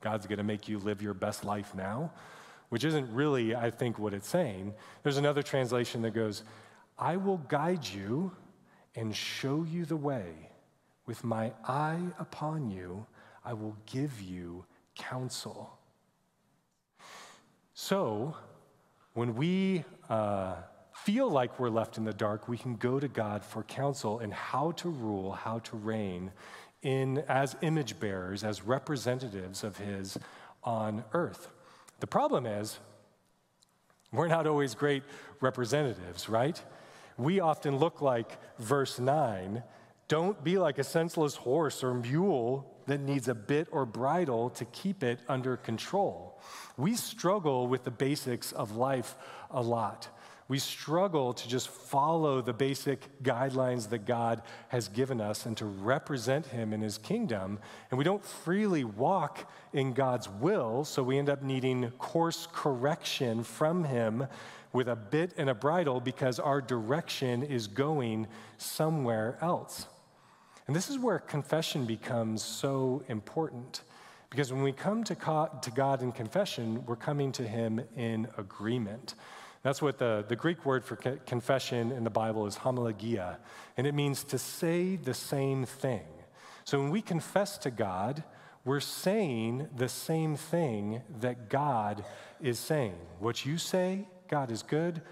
God's 0.00 0.28
going 0.28 0.38
to 0.38 0.44
make 0.44 0.68
you 0.68 0.78
live 0.78 1.02
your 1.02 1.12
best 1.12 1.44
life 1.44 1.74
now, 1.74 2.12
which 2.68 2.84
isn't 2.84 3.12
really, 3.12 3.56
I 3.56 3.72
think, 3.72 3.98
what 3.98 4.14
it's 4.14 4.28
saying. 4.28 4.74
There's 5.02 5.16
another 5.16 5.42
translation 5.42 6.02
that 6.02 6.12
goes, 6.12 6.44
I 6.96 7.16
will 7.16 7.38
guide 7.38 7.84
you 7.84 8.30
and 8.94 9.14
show 9.14 9.66
you 9.68 9.86
the 9.86 9.96
way. 9.96 10.50
With 11.06 11.24
my 11.24 11.52
eye 11.66 12.00
upon 12.16 12.70
you, 12.70 13.06
I 13.44 13.54
will 13.54 13.76
give 13.86 14.20
you 14.20 14.66
counsel. 14.94 15.76
So, 17.74 18.36
when 19.20 19.34
we 19.34 19.84
uh, 20.08 20.54
feel 20.94 21.28
like 21.28 21.60
we're 21.60 21.68
left 21.68 21.98
in 21.98 22.04
the 22.04 22.12
dark, 22.14 22.48
we 22.48 22.56
can 22.56 22.76
go 22.76 22.98
to 22.98 23.06
God 23.06 23.44
for 23.44 23.62
counsel 23.64 24.20
in 24.20 24.30
how 24.30 24.72
to 24.72 24.88
rule, 24.88 25.32
how 25.32 25.58
to 25.58 25.76
reign 25.76 26.32
in, 26.80 27.18
as 27.28 27.54
image 27.60 28.00
bearers, 28.00 28.42
as 28.42 28.62
representatives 28.62 29.62
of 29.62 29.76
His 29.76 30.16
on 30.64 31.04
earth. 31.12 31.50
The 31.98 32.06
problem 32.06 32.46
is, 32.46 32.78
we're 34.10 34.26
not 34.26 34.46
always 34.46 34.74
great 34.74 35.02
representatives, 35.42 36.26
right? 36.30 36.58
we 37.20 37.40
often 37.40 37.76
look 37.76 38.00
like 38.00 38.38
verse 38.58 38.98
9 38.98 39.62
don't 40.10 40.42
be 40.42 40.58
like 40.58 40.78
a 40.78 40.84
senseless 40.84 41.36
horse 41.36 41.84
or 41.84 41.94
mule 41.94 42.68
that 42.88 43.00
needs 43.00 43.28
a 43.28 43.34
bit 43.34 43.68
or 43.70 43.86
bridle 43.86 44.50
to 44.50 44.64
keep 44.64 45.04
it 45.04 45.20
under 45.28 45.56
control. 45.56 46.40
We 46.76 46.96
struggle 46.96 47.68
with 47.68 47.84
the 47.84 47.92
basics 47.92 48.50
of 48.50 48.74
life 48.74 49.14
a 49.52 49.62
lot. 49.62 50.08
We 50.48 50.58
struggle 50.58 51.32
to 51.32 51.48
just 51.48 51.68
follow 51.68 52.40
the 52.40 52.52
basic 52.52 53.22
guidelines 53.22 53.90
that 53.90 54.04
God 54.04 54.42
has 54.70 54.88
given 54.88 55.20
us 55.20 55.46
and 55.46 55.56
to 55.58 55.64
represent 55.64 56.46
Him 56.46 56.72
in 56.72 56.80
His 56.80 56.98
kingdom. 56.98 57.60
And 57.92 57.96
we 57.96 58.02
don't 58.02 58.24
freely 58.24 58.82
walk 58.82 59.48
in 59.72 59.92
God's 59.92 60.28
will, 60.28 60.84
so 60.84 61.04
we 61.04 61.18
end 61.18 61.30
up 61.30 61.44
needing 61.44 61.88
course 61.92 62.48
correction 62.52 63.44
from 63.44 63.84
Him 63.84 64.26
with 64.72 64.88
a 64.88 64.96
bit 64.96 65.34
and 65.36 65.48
a 65.48 65.54
bridle 65.54 66.00
because 66.00 66.40
our 66.40 66.60
direction 66.60 67.44
is 67.44 67.68
going 67.68 68.26
somewhere 68.58 69.38
else. 69.40 69.86
And 70.66 70.76
this 70.76 70.88
is 70.90 70.98
where 70.98 71.18
confession 71.18 71.86
becomes 71.86 72.42
so 72.42 73.02
important. 73.08 73.82
Because 74.30 74.52
when 74.52 74.62
we 74.62 74.72
come 74.72 75.02
to 75.04 75.14
God 75.14 76.02
in 76.02 76.12
confession, 76.12 76.84
we're 76.86 76.96
coming 76.96 77.32
to 77.32 77.42
Him 77.46 77.80
in 77.96 78.28
agreement. 78.38 79.14
That's 79.62 79.82
what 79.82 79.98
the, 79.98 80.24
the 80.26 80.36
Greek 80.36 80.64
word 80.64 80.84
for 80.84 80.96
confession 80.96 81.92
in 81.92 82.04
the 82.04 82.10
Bible 82.10 82.46
is 82.46 82.56
homologia, 82.56 83.36
and 83.76 83.86
it 83.86 83.94
means 83.94 84.24
to 84.24 84.38
say 84.38 84.96
the 84.96 85.12
same 85.12 85.66
thing. 85.66 86.06
So 86.64 86.80
when 86.80 86.90
we 86.90 87.02
confess 87.02 87.58
to 87.58 87.70
God, 87.70 88.24
we're 88.64 88.80
saying 88.80 89.68
the 89.76 89.88
same 89.88 90.36
thing 90.36 91.02
that 91.20 91.50
God 91.50 92.04
is 92.40 92.58
saying. 92.58 92.96
What 93.18 93.44
you 93.44 93.58
say, 93.58 94.08
God 94.28 94.50
is 94.50 94.62
good, 94.62 95.02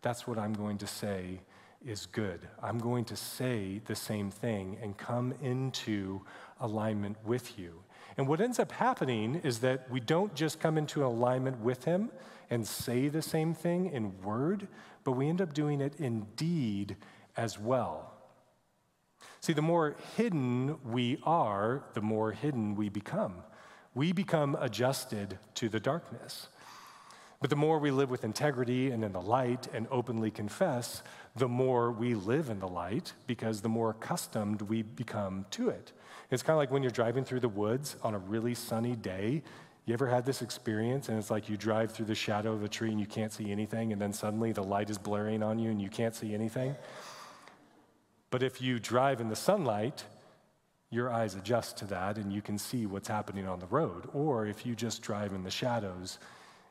that's 0.00 0.26
what 0.26 0.38
I'm 0.38 0.54
going 0.54 0.78
to 0.78 0.86
say 0.86 1.40
is 1.84 2.06
good. 2.06 2.48
I'm 2.62 2.78
going 2.78 3.04
to 3.06 3.16
say 3.16 3.80
the 3.84 3.94
same 3.94 4.30
thing 4.30 4.78
and 4.82 4.96
come 4.96 5.34
into 5.40 6.22
alignment 6.60 7.16
with 7.24 7.58
you. 7.58 7.82
And 8.16 8.26
what 8.26 8.40
ends 8.40 8.58
up 8.58 8.72
happening 8.72 9.36
is 9.44 9.60
that 9.60 9.90
we 9.90 10.00
don't 10.00 10.34
just 10.34 10.58
come 10.58 10.76
into 10.76 11.04
alignment 11.04 11.60
with 11.60 11.84
Him 11.84 12.10
and 12.50 12.66
say 12.66 13.08
the 13.08 13.22
same 13.22 13.54
thing 13.54 13.86
in 13.92 14.20
word, 14.22 14.66
but 15.04 15.12
we 15.12 15.28
end 15.28 15.40
up 15.40 15.54
doing 15.54 15.80
it 15.80 15.94
in 15.98 16.26
deed 16.34 16.96
as 17.36 17.58
well. 17.58 18.12
See, 19.40 19.52
the 19.52 19.62
more 19.62 19.96
hidden 20.16 20.78
we 20.84 21.20
are, 21.22 21.84
the 21.94 22.00
more 22.00 22.32
hidden 22.32 22.74
we 22.74 22.88
become. 22.88 23.34
We 23.94 24.12
become 24.12 24.56
adjusted 24.60 25.38
to 25.54 25.68
the 25.68 25.80
darkness. 25.80 26.48
But 27.40 27.50
the 27.50 27.56
more 27.56 27.78
we 27.78 27.90
live 27.90 28.10
with 28.10 28.24
integrity 28.24 28.90
and 28.90 29.04
in 29.04 29.12
the 29.12 29.20
light 29.20 29.68
and 29.72 29.86
openly 29.90 30.30
confess, 30.30 31.02
the 31.36 31.48
more 31.48 31.92
we 31.92 32.14
live 32.14 32.50
in 32.50 32.58
the 32.58 32.66
light 32.66 33.12
because 33.26 33.60
the 33.60 33.68
more 33.68 33.90
accustomed 33.90 34.62
we 34.62 34.82
become 34.82 35.46
to 35.52 35.68
it. 35.68 35.92
It's 36.30 36.42
kind 36.42 36.54
of 36.54 36.58
like 36.58 36.70
when 36.70 36.82
you're 36.82 36.90
driving 36.90 37.24
through 37.24 37.40
the 37.40 37.48
woods 37.48 37.96
on 38.02 38.14
a 38.14 38.18
really 38.18 38.54
sunny 38.54 38.96
day 38.96 39.42
you 39.88 39.94
ever 39.94 40.06
had 40.06 40.26
this 40.26 40.42
experience 40.42 41.08
and 41.08 41.16
it's 41.16 41.30
like 41.30 41.48
you 41.48 41.56
drive 41.56 41.92
through 41.92 42.04
the 42.04 42.14
shadow 42.14 42.52
of 42.52 42.62
a 42.62 42.68
tree 42.68 42.90
and 42.90 43.00
you 43.00 43.06
can't 43.06 43.32
see 43.32 43.50
anything, 43.50 43.90
and 43.90 43.98
then 43.98 44.12
suddenly 44.12 44.52
the 44.52 44.62
light 44.62 44.90
is 44.90 44.98
blaring 44.98 45.42
on 45.42 45.58
you 45.58 45.70
and 45.70 45.80
you 45.80 45.88
can't 45.88 46.14
see 46.14 46.34
anything? 46.34 46.76
But 48.28 48.42
if 48.42 48.60
you 48.60 48.78
drive 48.78 49.22
in 49.22 49.30
the 49.30 49.36
sunlight, 49.36 50.04
your 50.90 51.10
eyes 51.10 51.36
adjust 51.36 51.78
to 51.78 51.86
that 51.86 52.18
and 52.18 52.30
you 52.30 52.42
can 52.42 52.58
see 52.58 52.84
what's 52.84 53.08
happening 53.08 53.48
on 53.48 53.60
the 53.60 53.66
road. 53.66 54.10
Or 54.12 54.44
if 54.44 54.66
you 54.66 54.74
just 54.74 55.00
drive 55.00 55.32
in 55.32 55.42
the 55.42 55.50
shadows, 55.50 56.18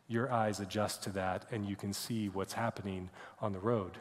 your 0.07 0.31
eyes 0.31 0.59
adjust 0.59 1.03
to 1.03 1.09
that 1.11 1.45
and 1.51 1.65
you 1.65 1.75
can 1.75 1.93
see 1.93 2.29
what's 2.29 2.53
happening 2.53 3.09
on 3.39 3.53
the 3.53 3.59
road. 3.59 3.97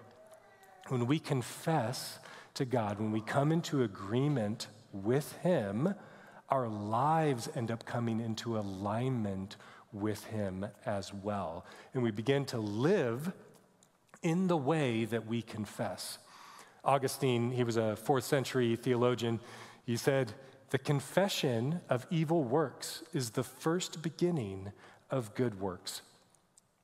When 0.88 1.06
we 1.06 1.18
confess 1.18 2.18
to 2.54 2.64
God, 2.64 2.98
when 2.98 3.12
we 3.12 3.20
come 3.20 3.50
into 3.52 3.82
agreement 3.82 4.68
with 4.92 5.32
Him, 5.38 5.94
our 6.48 6.68
lives 6.68 7.48
end 7.54 7.70
up 7.70 7.84
coming 7.84 8.20
into 8.20 8.56
alignment 8.56 9.56
with 9.92 10.24
Him 10.24 10.66
as 10.84 11.12
well. 11.12 11.64
And 11.92 12.02
we 12.02 12.10
begin 12.10 12.44
to 12.46 12.58
live 12.58 13.32
in 14.22 14.46
the 14.46 14.56
way 14.56 15.04
that 15.04 15.26
we 15.26 15.42
confess. 15.42 16.18
Augustine, 16.84 17.50
he 17.50 17.64
was 17.64 17.76
a 17.76 17.96
fourth 17.96 18.24
century 18.24 18.76
theologian, 18.76 19.40
he 19.84 19.96
said, 19.96 20.32
The 20.70 20.78
confession 20.78 21.80
of 21.88 22.06
evil 22.10 22.44
works 22.44 23.02
is 23.12 23.30
the 23.30 23.42
first 23.42 24.02
beginning 24.02 24.72
of 25.10 25.34
good 25.34 25.60
works. 25.60 26.02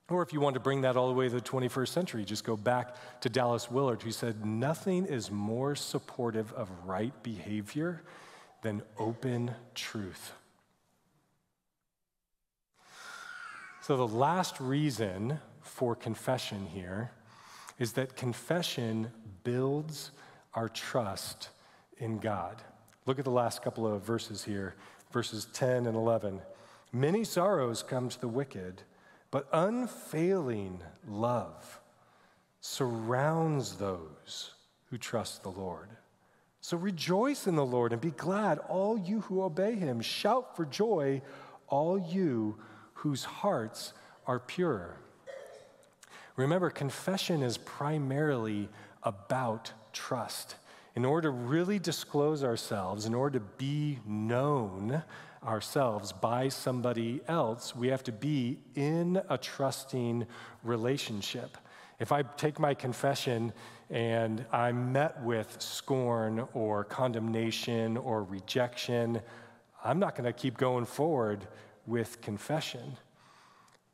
Or 0.09 0.23
if 0.23 0.33
you 0.33 0.41
want 0.41 0.55
to 0.55 0.61
bring 0.61 0.83
that 0.83 0.97
all 0.97 1.09
the 1.09 1.15
way 1.15 1.29
to 1.29 1.35
the 1.35 1.41
21st 1.41 1.89
century, 1.89 2.25
just 2.25 2.45
go 2.45 2.57
back 2.57 2.95
to 3.23 3.29
Dallas 3.29 3.71
Willard, 3.71 4.03
who 4.03 4.11
said, 4.11 4.45
Nothing 4.45 5.07
is 5.07 5.31
more 5.31 5.75
supportive 5.75 6.53
of 6.53 6.69
right 6.85 7.15
behavior 7.23 8.03
than 8.63 8.83
open 8.99 9.53
truth. 9.75 10.33
So, 13.81 13.97
the 13.97 14.07
last 14.07 14.61
reason 14.61 15.41
for 15.63 15.97
confession 15.97 16.67
here 16.67 17.11
is 17.79 17.93
that 17.95 18.17
confession 18.17 19.11
builds 19.45 20.11
our 20.55 20.69
trust 20.69 21.49
in 21.97 22.19
God. 22.19 22.63
Look 23.07 23.19
at 23.19 23.25
the 23.25 23.31
last 23.31 23.63
couple 23.63 23.87
of 23.87 24.03
verses 24.03 24.45
here, 24.45 24.75
verses 25.11 25.47
10 25.53 25.87
and 25.87 25.97
11. 25.97 26.41
Many 26.93 27.25
sorrows 27.25 27.83
come 27.83 28.11
to 28.11 28.21
the 28.21 28.29
wicked, 28.29 28.83
but 29.31 29.49
unfailing 29.53 30.83
love 31.09 31.81
surrounds 32.61 33.77
those 33.77 34.55
who 34.91 34.99
trust 34.99 35.43
the 35.43 35.51
Lord. 35.51 35.89
So 36.61 36.77
rejoice 36.77 37.47
in 37.47 37.57
the 37.57 37.65
Lord 37.65 37.93
and 37.93 38.01
be 38.01 38.11
glad, 38.11 38.59
all 38.59 38.99
you 38.99 39.23
who 39.23 39.43
obey 39.43 39.75
him. 39.75 40.01
Shout 40.01 40.55
for 40.55 40.65
joy, 40.65 41.23
all 41.67 41.99
you 41.99 42.59
whose 42.93 43.25
hearts 43.25 43.95
are 44.27 44.39
pure. 44.39 44.97
Remember, 46.37 46.71
confession 46.71 47.43
is 47.43 47.59
primarily 47.59 48.69
about 49.03 49.73
trust. 49.93 50.57
In 50.95 51.05
order 51.05 51.29
to 51.29 51.33
really 51.33 51.79
disclose 51.79 52.45
ourselves, 52.45 53.07
in 53.07 53.15
order 53.15 53.39
to 53.39 53.45
be 53.57 53.99
known 54.07 55.03
ourselves 55.45 56.13
by 56.13 56.49
somebody 56.49 57.21
else, 57.29 57.75
we 57.75 57.89
have 57.89 58.03
to 58.05 58.13
be 58.13 58.59
in 58.75 59.21
a 59.29 59.37
trusting 59.39 60.27
relationship. 60.63 61.59
If 61.99 62.13
I 62.13 62.23
take 62.23 62.59
my 62.59 62.75
confession 62.75 63.53
and 63.91 64.45
I'm 64.53 64.93
met 64.93 65.23
with 65.23 65.61
scorn 65.61 66.47
or 66.55 66.85
condemnation 66.85 67.97
or 67.97 68.25
rejection, 68.25 69.21
I'm 69.85 69.99
not 69.99 70.15
going 70.15 70.25
to 70.25 70.33
keep 70.33 70.57
going 70.57 70.85
forward 70.85 71.47
with 71.87 72.21
confession. 72.21 72.97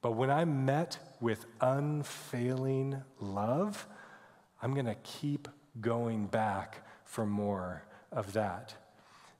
But 0.00 0.12
when 0.12 0.30
I'm 0.30 0.64
met 0.64 0.98
with 1.20 1.46
unfailing 1.61 3.02
love, 3.20 3.87
I'm 4.62 4.74
going 4.74 4.87
to 4.87 4.94
keep 4.96 5.48
going 5.80 6.26
back 6.26 6.87
for 7.04 7.26
more 7.26 7.84
of 8.12 8.32
that. 8.34 8.74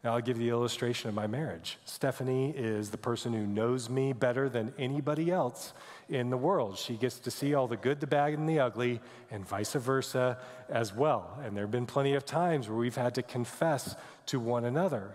Now, 0.09 0.15
I'll 0.15 0.23
give 0.23 0.41
you 0.41 0.45
the 0.45 0.57
illustration 0.57 1.11
of 1.11 1.15
my 1.15 1.27
marriage. 1.27 1.77
Stephanie 1.85 2.55
is 2.57 2.89
the 2.89 2.97
person 2.97 3.35
who 3.35 3.47
knows 3.47 3.91
me 3.91 4.15
better 4.15 4.49
than 4.49 4.73
anybody 4.79 5.31
else 5.31 5.75
in 6.09 6.31
the 6.31 6.37
world. 6.39 6.79
She 6.79 6.95
gets 6.95 7.19
to 7.19 7.31
see 7.31 7.53
all 7.53 7.69
the 7.69 7.77
good, 7.77 8.01
the 8.01 8.07
bad, 8.07 8.33
and 8.33 8.49
the 8.49 8.59
ugly, 8.59 9.03
and 9.31 9.47
vice 9.47 9.75
versa 9.75 10.39
as 10.71 10.95
well. 10.95 11.39
And 11.45 11.55
there 11.55 11.65
have 11.65 11.71
been 11.71 11.85
plenty 11.85 12.15
of 12.15 12.25
times 12.25 12.71
where 12.71 12.79
we've 12.79 12.97
had 12.97 13.17
to 13.17 13.23
confess 13.23 13.97
to 14.29 14.41
one 14.41 14.65
another. 14.65 15.11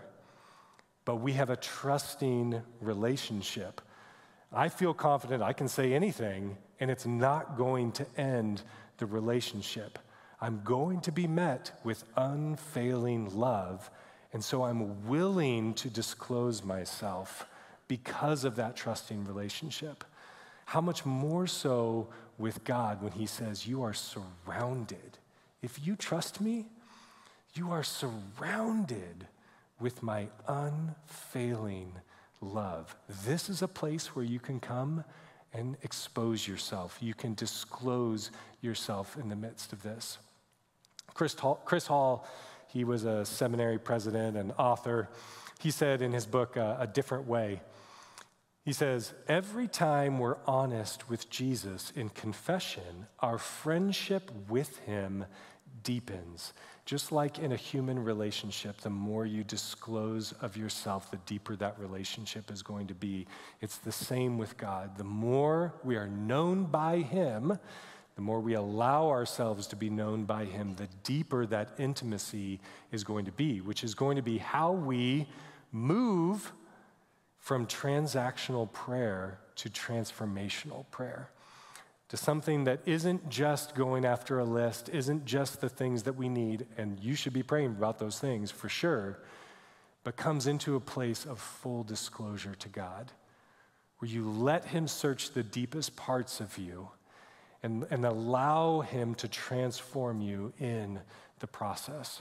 But 1.04 1.16
we 1.16 1.32
have 1.32 1.50
a 1.50 1.56
trusting 1.56 2.62
relationship. 2.80 3.80
I 4.52 4.68
feel 4.68 4.94
confident 4.94 5.42
I 5.42 5.54
can 5.54 5.66
say 5.66 5.92
anything, 5.92 6.56
and 6.78 6.88
it's 6.88 7.04
not 7.04 7.58
going 7.58 7.90
to 7.94 8.06
end 8.16 8.62
the 8.98 9.06
relationship. 9.06 9.98
I'm 10.40 10.60
going 10.62 11.00
to 11.00 11.10
be 11.10 11.26
met 11.26 11.72
with 11.82 12.04
unfailing 12.16 13.36
love 13.36 13.90
and 14.34 14.42
so 14.42 14.64
I'm 14.64 15.06
willing 15.06 15.74
to 15.74 15.88
disclose 15.88 16.64
myself 16.64 17.46
because 17.86 18.44
of 18.44 18.56
that 18.56 18.74
trusting 18.74 19.24
relationship. 19.24 20.02
How 20.66 20.80
much 20.80 21.06
more 21.06 21.46
so 21.46 22.08
with 22.36 22.64
God 22.64 23.00
when 23.00 23.12
He 23.12 23.26
says, 23.26 23.66
You 23.66 23.84
are 23.84 23.94
surrounded. 23.94 25.18
If 25.62 25.86
you 25.86 25.94
trust 25.94 26.40
me, 26.40 26.66
you 27.54 27.70
are 27.70 27.84
surrounded 27.84 29.28
with 29.78 30.02
my 30.02 30.26
unfailing 30.48 31.92
love. 32.40 32.96
This 33.24 33.48
is 33.48 33.62
a 33.62 33.68
place 33.68 34.16
where 34.16 34.24
you 34.24 34.40
can 34.40 34.58
come 34.58 35.04
and 35.52 35.76
expose 35.82 36.48
yourself. 36.48 36.98
You 37.00 37.14
can 37.14 37.34
disclose 37.34 38.32
yourself 38.60 39.16
in 39.16 39.28
the 39.28 39.36
midst 39.36 39.72
of 39.72 39.84
this. 39.84 40.18
Chris 41.14 41.34
Hall, 41.34 41.60
Chris 41.64 41.86
Hall 41.86 42.26
he 42.74 42.82
was 42.82 43.04
a 43.04 43.24
seminary 43.24 43.78
president 43.78 44.36
and 44.36 44.52
author. 44.58 45.08
He 45.60 45.70
said 45.70 46.02
in 46.02 46.12
his 46.12 46.26
book, 46.26 46.56
uh, 46.56 46.76
A 46.80 46.88
Different 46.88 47.28
Way, 47.28 47.62
he 48.64 48.72
says, 48.72 49.14
Every 49.28 49.68
time 49.68 50.18
we're 50.18 50.38
honest 50.44 51.08
with 51.08 51.30
Jesus 51.30 51.92
in 51.94 52.08
confession, 52.08 53.06
our 53.20 53.38
friendship 53.38 54.32
with 54.48 54.76
him 54.80 55.24
deepens. 55.84 56.52
Just 56.84 57.12
like 57.12 57.38
in 57.38 57.52
a 57.52 57.56
human 57.56 58.02
relationship, 58.02 58.80
the 58.80 58.90
more 58.90 59.24
you 59.24 59.44
disclose 59.44 60.32
of 60.40 60.56
yourself, 60.56 61.12
the 61.12 61.18
deeper 61.18 61.54
that 61.56 61.78
relationship 61.78 62.50
is 62.50 62.62
going 62.62 62.88
to 62.88 62.94
be. 62.94 63.26
It's 63.60 63.76
the 63.76 63.92
same 63.92 64.36
with 64.36 64.56
God. 64.56 64.98
The 64.98 65.04
more 65.04 65.74
we 65.84 65.94
are 65.96 66.08
known 66.08 66.64
by 66.64 66.98
Him, 66.98 67.58
the 68.14 68.22
more 68.22 68.40
we 68.40 68.54
allow 68.54 69.08
ourselves 69.08 69.66
to 69.68 69.76
be 69.76 69.90
known 69.90 70.24
by 70.24 70.44
Him, 70.44 70.74
the 70.76 70.88
deeper 71.02 71.46
that 71.46 71.74
intimacy 71.78 72.60
is 72.92 73.02
going 73.02 73.24
to 73.24 73.32
be, 73.32 73.60
which 73.60 73.82
is 73.82 73.94
going 73.94 74.16
to 74.16 74.22
be 74.22 74.38
how 74.38 74.72
we 74.72 75.26
move 75.72 76.52
from 77.38 77.66
transactional 77.66 78.72
prayer 78.72 79.38
to 79.56 79.68
transformational 79.68 80.88
prayer. 80.90 81.28
To 82.10 82.16
something 82.16 82.64
that 82.64 82.80
isn't 82.86 83.28
just 83.28 83.74
going 83.74 84.04
after 84.04 84.38
a 84.38 84.44
list, 84.44 84.88
isn't 84.90 85.24
just 85.24 85.60
the 85.60 85.68
things 85.68 86.04
that 86.04 86.14
we 86.14 86.28
need, 86.28 86.66
and 86.76 87.00
you 87.00 87.16
should 87.16 87.32
be 87.32 87.42
praying 87.42 87.70
about 87.70 87.98
those 87.98 88.20
things 88.20 88.52
for 88.52 88.68
sure, 88.68 89.18
but 90.04 90.16
comes 90.16 90.46
into 90.46 90.76
a 90.76 90.80
place 90.80 91.24
of 91.24 91.40
full 91.40 91.82
disclosure 91.82 92.54
to 92.54 92.68
God, 92.68 93.10
where 93.98 94.10
you 94.10 94.30
let 94.30 94.66
Him 94.66 94.86
search 94.86 95.32
the 95.32 95.42
deepest 95.42 95.96
parts 95.96 96.40
of 96.40 96.56
you 96.56 96.90
and, 97.64 97.86
and 97.90 98.04
allow 98.04 98.82
Him 98.82 99.14
to 99.16 99.26
transform 99.26 100.20
you 100.20 100.52
in 100.60 101.00
the 101.40 101.46
process. 101.46 102.20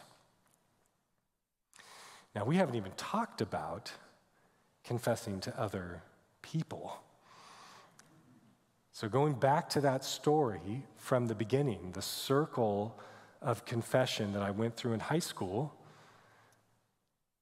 Now, 2.34 2.46
we 2.46 2.56
haven't 2.56 2.76
even 2.76 2.94
talked 2.94 3.42
about 3.42 3.92
confessing 4.86 5.42
to 5.42 5.60
other 5.60 6.02
people. 6.42 6.98
So, 8.94 9.10
going 9.10 9.34
back 9.34 9.70
to 9.72 9.82
that 9.82 10.06
story 10.06 10.86
from 10.96 11.28
the 11.28 11.36
beginning, 11.36 11.92
the 11.92 12.02
circle 12.02 12.98
of 13.42 13.66
confession 13.66 14.32
that 14.34 14.42
I 14.42 14.52
went 14.52 14.78
through 14.78 14.94
in 14.94 15.02
high 15.02 15.20
school, 15.20 15.76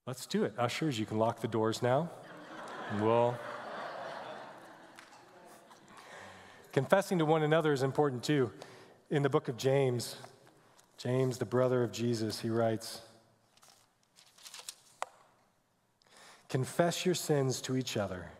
let's 0.08 0.26
do 0.26 0.44
it. 0.44 0.54
Ushers, 0.58 0.98
you 0.98 1.06
can 1.06 1.20
lock 1.20 1.40
the 1.40 1.48
doors 1.48 1.84
now. 1.84 2.10
we'll. 3.00 3.38
Confessing 6.72 7.20
to 7.20 7.26
one 7.26 7.44
another 7.44 7.74
is 7.74 7.84
important 7.84 8.24
too. 8.24 8.50
In 9.10 9.24
the 9.24 9.30
book 9.30 9.50
of 9.50 9.58
James, 9.58 10.16
James, 10.98 11.38
the 11.38 11.46
brother 11.46 11.84
of 11.84 11.92
Jesus, 11.92 12.40
he 12.40 12.50
writes 12.50 13.02
Confess 16.48 17.06
your 17.06 17.16
sins 17.16 17.60
to 17.62 17.76
each 17.76 17.98
other 17.98 18.32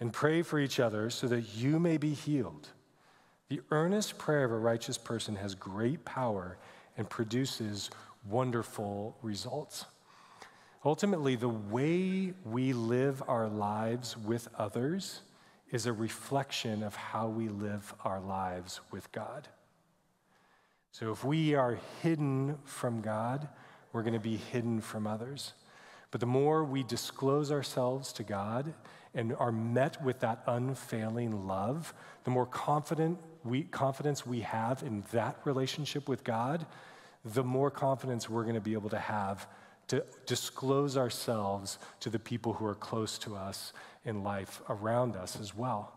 and 0.00 0.12
pray 0.12 0.42
for 0.42 0.58
each 0.58 0.80
other 0.80 1.08
so 1.08 1.26
that 1.28 1.54
you 1.54 1.78
may 1.78 1.96
be 1.96 2.12
healed. 2.12 2.68
The 3.48 3.60
earnest 3.70 4.18
prayer 4.18 4.44
of 4.44 4.52
a 4.52 4.58
righteous 4.58 4.98
person 4.98 5.36
has 5.36 5.54
great 5.54 6.04
power 6.04 6.58
and 6.98 7.08
produces 7.08 7.90
wonderful 8.28 9.16
results. 9.22 9.86
Ultimately, 10.84 11.36
the 11.36 11.48
way 11.48 12.34
we 12.44 12.72
live 12.72 13.22
our 13.28 13.48
lives 13.48 14.16
with 14.16 14.48
others 14.58 15.22
is 15.72 15.86
a 15.86 15.92
reflection 15.92 16.82
of 16.82 16.94
how 16.94 17.26
we 17.26 17.48
live 17.48 17.92
our 18.04 18.20
lives 18.20 18.80
with 18.92 19.10
God. 19.10 19.48
So 20.92 21.10
if 21.10 21.24
we 21.24 21.54
are 21.54 21.78
hidden 22.02 22.58
from 22.64 23.00
God, 23.00 23.48
we're 23.92 24.02
going 24.02 24.12
to 24.12 24.20
be 24.20 24.36
hidden 24.36 24.82
from 24.82 25.06
others. 25.06 25.54
But 26.10 26.20
the 26.20 26.26
more 26.26 26.62
we 26.62 26.82
disclose 26.82 27.50
ourselves 27.50 28.12
to 28.14 28.22
God 28.22 28.74
and 29.14 29.34
are 29.36 29.50
met 29.50 30.02
with 30.04 30.20
that 30.20 30.42
unfailing 30.46 31.48
love, 31.48 31.94
the 32.24 32.30
more 32.30 32.46
confident 32.46 33.18
we, 33.42 33.62
confidence 33.62 34.26
we 34.26 34.40
have 34.40 34.82
in 34.82 35.04
that 35.12 35.38
relationship 35.44 36.06
with 36.06 36.22
God, 36.22 36.66
the 37.24 37.42
more 37.42 37.70
confidence 37.70 38.28
we're 38.28 38.42
going 38.42 38.54
to 38.54 38.60
be 38.60 38.74
able 38.74 38.90
to 38.90 38.98
have 38.98 39.46
to 39.88 40.04
disclose 40.26 40.96
ourselves 40.96 41.78
to 42.00 42.10
the 42.10 42.18
people 42.18 42.52
who 42.54 42.66
are 42.66 42.74
close 42.74 43.18
to 43.18 43.34
us 43.34 43.72
in 44.04 44.22
life 44.22 44.60
around 44.68 45.16
us 45.16 45.38
as 45.40 45.54
well. 45.54 45.92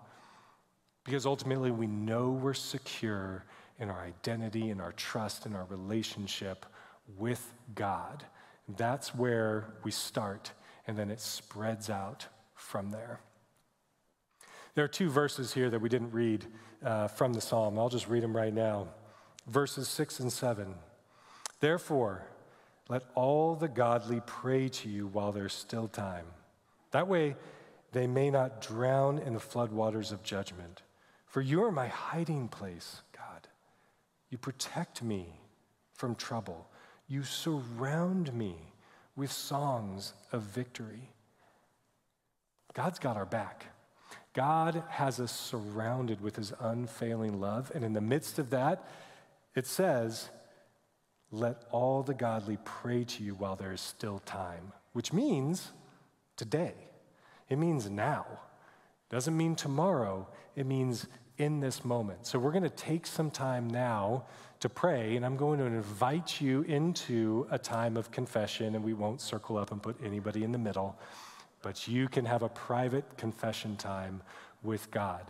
Because 1.03 1.25
ultimately, 1.25 1.71
we 1.71 1.87
know 1.87 2.31
we're 2.31 2.53
secure 2.53 3.45
in 3.79 3.89
our 3.89 4.01
identity, 4.01 4.69
in 4.69 4.79
our 4.79 4.93
trust, 4.93 5.45
in 5.45 5.55
our 5.55 5.65
relationship 5.65 6.65
with 7.17 7.53
God. 7.75 8.23
That's 8.77 9.13
where 9.13 9.75
we 9.83 9.91
start, 9.91 10.51
and 10.87 10.97
then 10.97 11.11
it 11.11 11.19
spreads 11.19 11.89
out 11.89 12.25
from 12.55 12.89
there. 12.89 13.19
There 14.73 14.83
are 14.83 14.89
two 14.89 15.09
verses 15.09 15.53
here 15.53 15.69
that 15.69 15.79
we 15.79 15.89
didn't 15.89 16.11
read 16.11 16.45
uh, 16.83 17.07
from 17.07 17.33
the 17.33 17.41
psalm. 17.41 17.77
I'll 17.77 17.89
just 17.89 18.07
read 18.07 18.23
them 18.23 18.35
right 18.35 18.53
now. 18.53 18.87
Verses 19.47 19.87
six 19.87 20.19
and 20.19 20.33
seven. 20.33 20.75
Therefore, 21.59 22.25
let 22.89 23.03
all 23.13 23.55
the 23.55 23.67
godly 23.67 24.21
pray 24.25 24.69
to 24.69 24.89
you 24.89 25.07
while 25.07 25.31
there's 25.31 25.53
still 25.53 25.87
time. 25.87 26.25
That 26.91 27.07
way, 27.07 27.35
they 27.95 28.07
may 28.07 28.29
not 28.29 28.59
drown 28.59 29.19
in 29.19 29.33
the 29.33 29.39
floodwaters 29.39 30.11
of 30.11 30.21
judgment. 30.21 30.81
For 31.27 31.39
you 31.39 31.63
are 31.63 31.71
my 31.71 31.87
hiding 31.87 32.49
place, 32.49 33.01
God. 33.15 33.47
You 34.29 34.37
protect 34.37 35.01
me 35.01 35.39
from 35.93 36.13
trouble. 36.13 36.67
You 37.07 37.23
surround 37.23 38.33
me 38.33 38.57
with 39.15 39.31
songs 39.31 40.11
of 40.33 40.41
victory. 40.41 41.13
God's 42.73 42.99
got 42.99 43.15
our 43.15 43.25
back. 43.25 43.67
God 44.33 44.83
has 44.89 45.21
us 45.21 45.31
surrounded 45.31 46.19
with 46.19 46.35
his 46.35 46.51
unfailing 46.59 47.39
love. 47.39 47.71
And 47.73 47.85
in 47.85 47.93
the 47.93 48.01
midst 48.01 48.39
of 48.39 48.49
that, 48.49 48.89
it 49.55 49.67
says, 49.67 50.27
Let 51.31 51.63
all 51.71 52.03
the 52.03 52.13
godly 52.13 52.57
pray 52.65 53.05
to 53.05 53.23
you 53.23 53.35
while 53.35 53.55
there 53.55 53.71
is 53.71 53.79
still 53.79 54.19
time, 54.25 54.73
which 54.91 55.13
means 55.13 55.71
today. 56.35 56.73
It 57.49 57.57
means 57.57 57.89
now. 57.89 58.25
It 58.29 59.13
doesn't 59.13 59.35
mean 59.35 59.55
tomorrow, 59.55 60.27
it 60.55 60.65
means 60.65 61.07
in 61.37 61.59
this 61.59 61.83
moment. 61.83 62.25
So 62.25 62.39
we're 62.39 62.51
going 62.51 62.63
to 62.63 62.69
take 62.69 63.05
some 63.05 63.29
time 63.29 63.67
now 63.67 64.25
to 64.61 64.69
pray, 64.69 65.15
and 65.15 65.25
I'm 65.25 65.37
going 65.37 65.59
to 65.59 65.65
invite 65.65 66.39
you 66.41 66.61
into 66.63 67.45
a 67.51 67.59
time 67.59 67.97
of 67.97 68.09
confession, 68.09 68.73
and 68.75 68.83
we 68.83 68.93
won't 68.93 69.21
circle 69.21 69.57
up 69.57 69.71
and 69.71 69.83
put 69.83 69.97
anybody 70.03 70.43
in 70.43 70.51
the 70.51 70.57
middle 70.57 70.97
but 71.65 71.87
you 71.87 72.07
can 72.07 72.25
have 72.25 72.43
a 72.43 72.49
private 72.49 73.17
confession 73.17 73.75
time 73.75 74.21
with 74.61 74.91
God. 74.91 75.23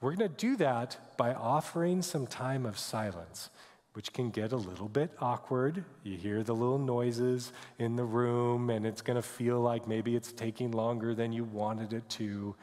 We're 0.00 0.14
going 0.14 0.30
to 0.30 0.34
do 0.34 0.56
that 0.56 0.96
by 1.18 1.34
offering 1.34 2.00
some 2.00 2.26
time 2.26 2.64
of 2.64 2.78
silence, 2.78 3.50
which 3.94 4.12
can 4.12 4.30
get 4.30 4.52
a 4.52 4.56
little 4.56 4.88
bit 4.88 5.10
awkward. 5.20 5.84
You 6.02 6.16
hear 6.16 6.42
the 6.42 6.54
little 6.54 6.78
noises 6.78 7.52
in 7.78 7.96
the 7.96 8.04
room, 8.04 8.70
and 8.70 8.86
it's 8.86 9.02
going 9.02 9.16
to 9.16 9.22
feel 9.22 9.60
like 9.60 9.88
maybe 9.88 10.14
it's 10.14 10.32
taking 10.32 10.72
longer 10.72 11.14
than 11.14 11.32
you 11.32 11.44
wanted 11.44 11.92
it 11.92 12.08
to. 12.10 12.54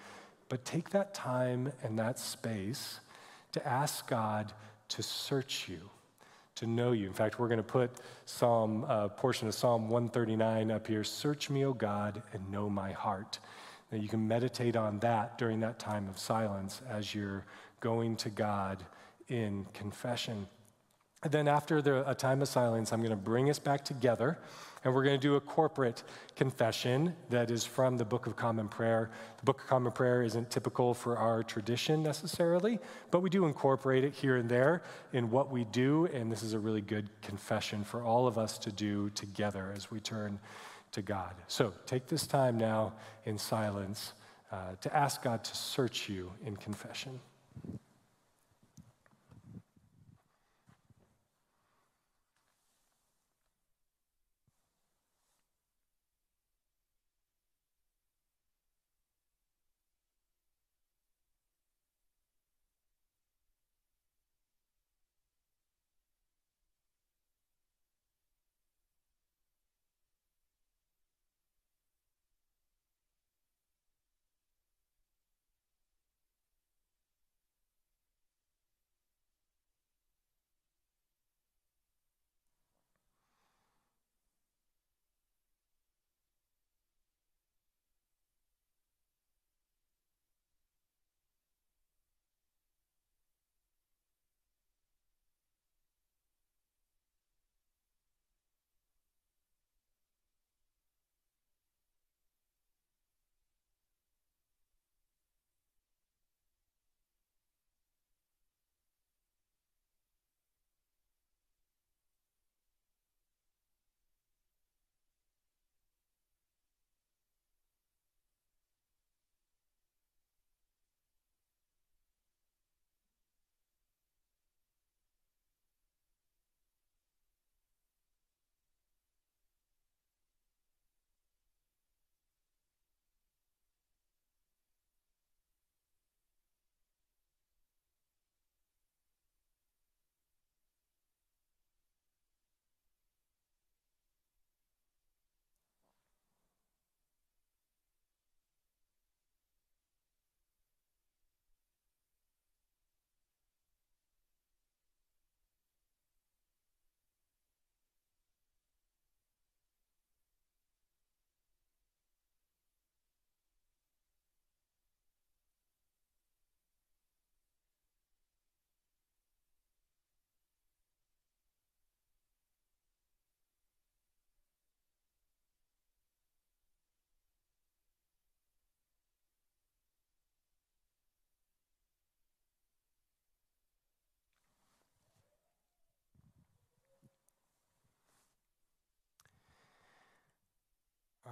But 0.50 0.64
take 0.66 0.90
that 0.92 1.14
time 1.14 1.72
and 1.84 1.98
that 1.98 2.20
space 2.20 3.00
to 3.54 3.68
ask 3.68 4.08
God 4.08 4.54
to 4.90 5.02
search 5.02 5.68
you 5.68 5.90
to 6.56 6.68
know 6.68 6.92
you. 6.92 7.08
In 7.08 7.14
fact, 7.14 7.40
we're 7.40 7.48
going 7.48 7.58
to 7.58 7.64
put 7.64 7.90
Psalm 8.26 8.86
uh, 8.88 9.08
portion 9.08 9.48
of 9.48 9.56
Psalm 9.56 9.90
139 9.90 10.70
up 10.70 10.86
here. 10.86 11.04
Search 11.04 11.50
me, 11.50 11.66
O 11.66 11.74
God, 11.74 12.22
and 12.34 12.52
know 12.52 12.70
my 12.70 12.92
heart. 12.92 13.40
Now 13.92 13.98
you 13.98 14.08
can 14.08 14.28
meditate 14.28 14.76
on 14.76 15.00
that 15.00 15.40
during 15.40 15.60
that 15.62 15.80
time 15.80 16.08
of 16.08 16.20
silence 16.20 16.82
as 16.88 17.16
you're 17.16 17.46
going 17.80 18.16
to 18.18 18.30
God 18.30 18.84
in 19.28 19.66
confession. 19.74 20.46
And 21.24 21.32
then 21.32 21.48
after 21.48 21.82
the, 21.82 22.10
a 22.10 22.16
time 22.16 22.42
of 22.42 22.48
silence, 22.48 22.92
I'm 22.92 23.00
going 23.00 23.12
to 23.12 23.16
bring 23.16 23.50
us 23.50 23.60
back 23.60 23.86
together 23.86 24.40
and 24.84 24.94
we're 24.94 25.04
going 25.04 25.20
to 25.20 25.22
do 25.22 25.36
a 25.36 25.42
corporate 25.42 26.04
confession 26.36 27.16
that 27.30 27.52
is 27.52 27.64
from 27.64 27.98
the 27.98 28.06
Book 28.06 28.26
of 28.26 28.36
Common 28.36 28.68
Prayer. 28.68 29.12
The 29.38 29.46
Book 29.46 29.62
of 29.62 29.68
Common 29.68 29.92
Prayer 29.92 30.24
isn't 30.24 30.50
typical 30.50 30.94
for 30.94 31.18
our 31.18 31.44
tradition 31.44 32.02
necessarily, 32.02 32.80
but 33.12 33.20
we 33.20 33.30
do 33.30 33.46
incorporate 33.46 34.04
it 34.04 34.14
here 34.14 34.38
and 34.38 34.50
there 34.50 34.82
in 35.14 35.30
what 35.30 35.52
we 35.52 35.66
do, 35.66 36.08
and 36.08 36.32
this 36.32 36.42
is 36.42 36.54
a 36.54 36.60
really 36.60 36.82
good 36.82 37.10
confession 37.22 37.84
for 37.84 38.02
all 38.02 38.26
of 38.26 38.40
us 38.40 38.58
to 38.58 38.72
do 38.72 39.12
together 39.12 39.72
as 39.76 39.92
we 39.92 40.00
turn 40.00 40.40
to 40.94 41.04
God. 41.04 41.36
So 41.48 41.74
take 41.86 42.08
this 42.08 42.26
time 42.26 42.58
now 42.58 42.94
in 43.26 43.38
silence 43.38 44.14
uh, 44.52 44.76
to 44.82 44.96
ask 44.96 45.22
God 45.22 45.44
to 45.44 45.56
search 45.56 46.10
you 46.10 46.32
in 46.44 46.58
confession. 46.58 47.20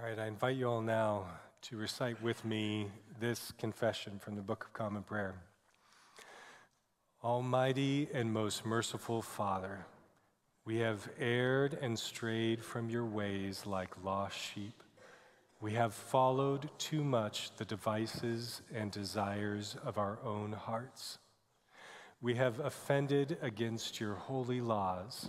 All 0.00 0.06
right, 0.06 0.18
I 0.18 0.28
invite 0.28 0.56
you 0.56 0.66
all 0.66 0.80
now 0.80 1.26
to 1.60 1.76
recite 1.76 2.22
with 2.22 2.42
me 2.42 2.90
this 3.20 3.52
confession 3.58 4.18
from 4.18 4.34
the 4.34 4.40
Book 4.40 4.64
of 4.64 4.72
Common 4.72 5.02
Prayer. 5.02 5.34
Almighty 7.22 8.08
and 8.14 8.32
most 8.32 8.64
merciful 8.64 9.20
Father, 9.20 9.84
we 10.64 10.78
have 10.78 11.06
erred 11.18 11.76
and 11.82 11.98
strayed 11.98 12.64
from 12.64 12.88
your 12.88 13.04
ways 13.04 13.66
like 13.66 13.90
lost 14.02 14.38
sheep. 14.38 14.82
We 15.60 15.74
have 15.74 15.92
followed 15.92 16.70
too 16.78 17.04
much 17.04 17.54
the 17.56 17.66
devices 17.66 18.62
and 18.74 18.90
desires 18.90 19.76
of 19.84 19.98
our 19.98 20.18
own 20.24 20.52
hearts. 20.52 21.18
We 22.22 22.36
have 22.36 22.58
offended 22.58 23.36
against 23.42 24.00
your 24.00 24.14
holy 24.14 24.62
laws. 24.62 25.28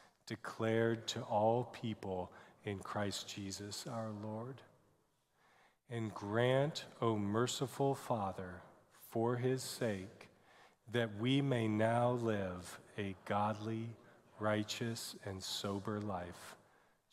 declared 0.31 1.05
to 1.07 1.19
all 1.23 1.65
people 1.73 2.31
in 2.63 2.79
Christ 2.79 3.27
Jesus 3.27 3.85
our 3.85 4.11
Lord. 4.23 4.61
And 5.89 6.13
grant, 6.13 6.85
O 7.01 7.17
merciful 7.17 7.95
Father, 7.95 8.61
for 9.09 9.35
his 9.35 9.61
sake, 9.61 10.29
that 10.93 11.09
we 11.19 11.41
may 11.41 11.67
now 11.67 12.11
live 12.11 12.79
a 12.97 13.13
godly, 13.25 13.89
righteous, 14.39 15.17
and 15.25 15.43
sober 15.43 15.99
life 15.99 16.55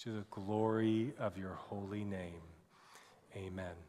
to 0.05 0.13
the 0.13 0.27
glory 0.31 1.13
of 1.19 1.37
your 1.37 1.55
holy 1.55 2.05
name. 2.05 2.43
Amen. 3.35 3.88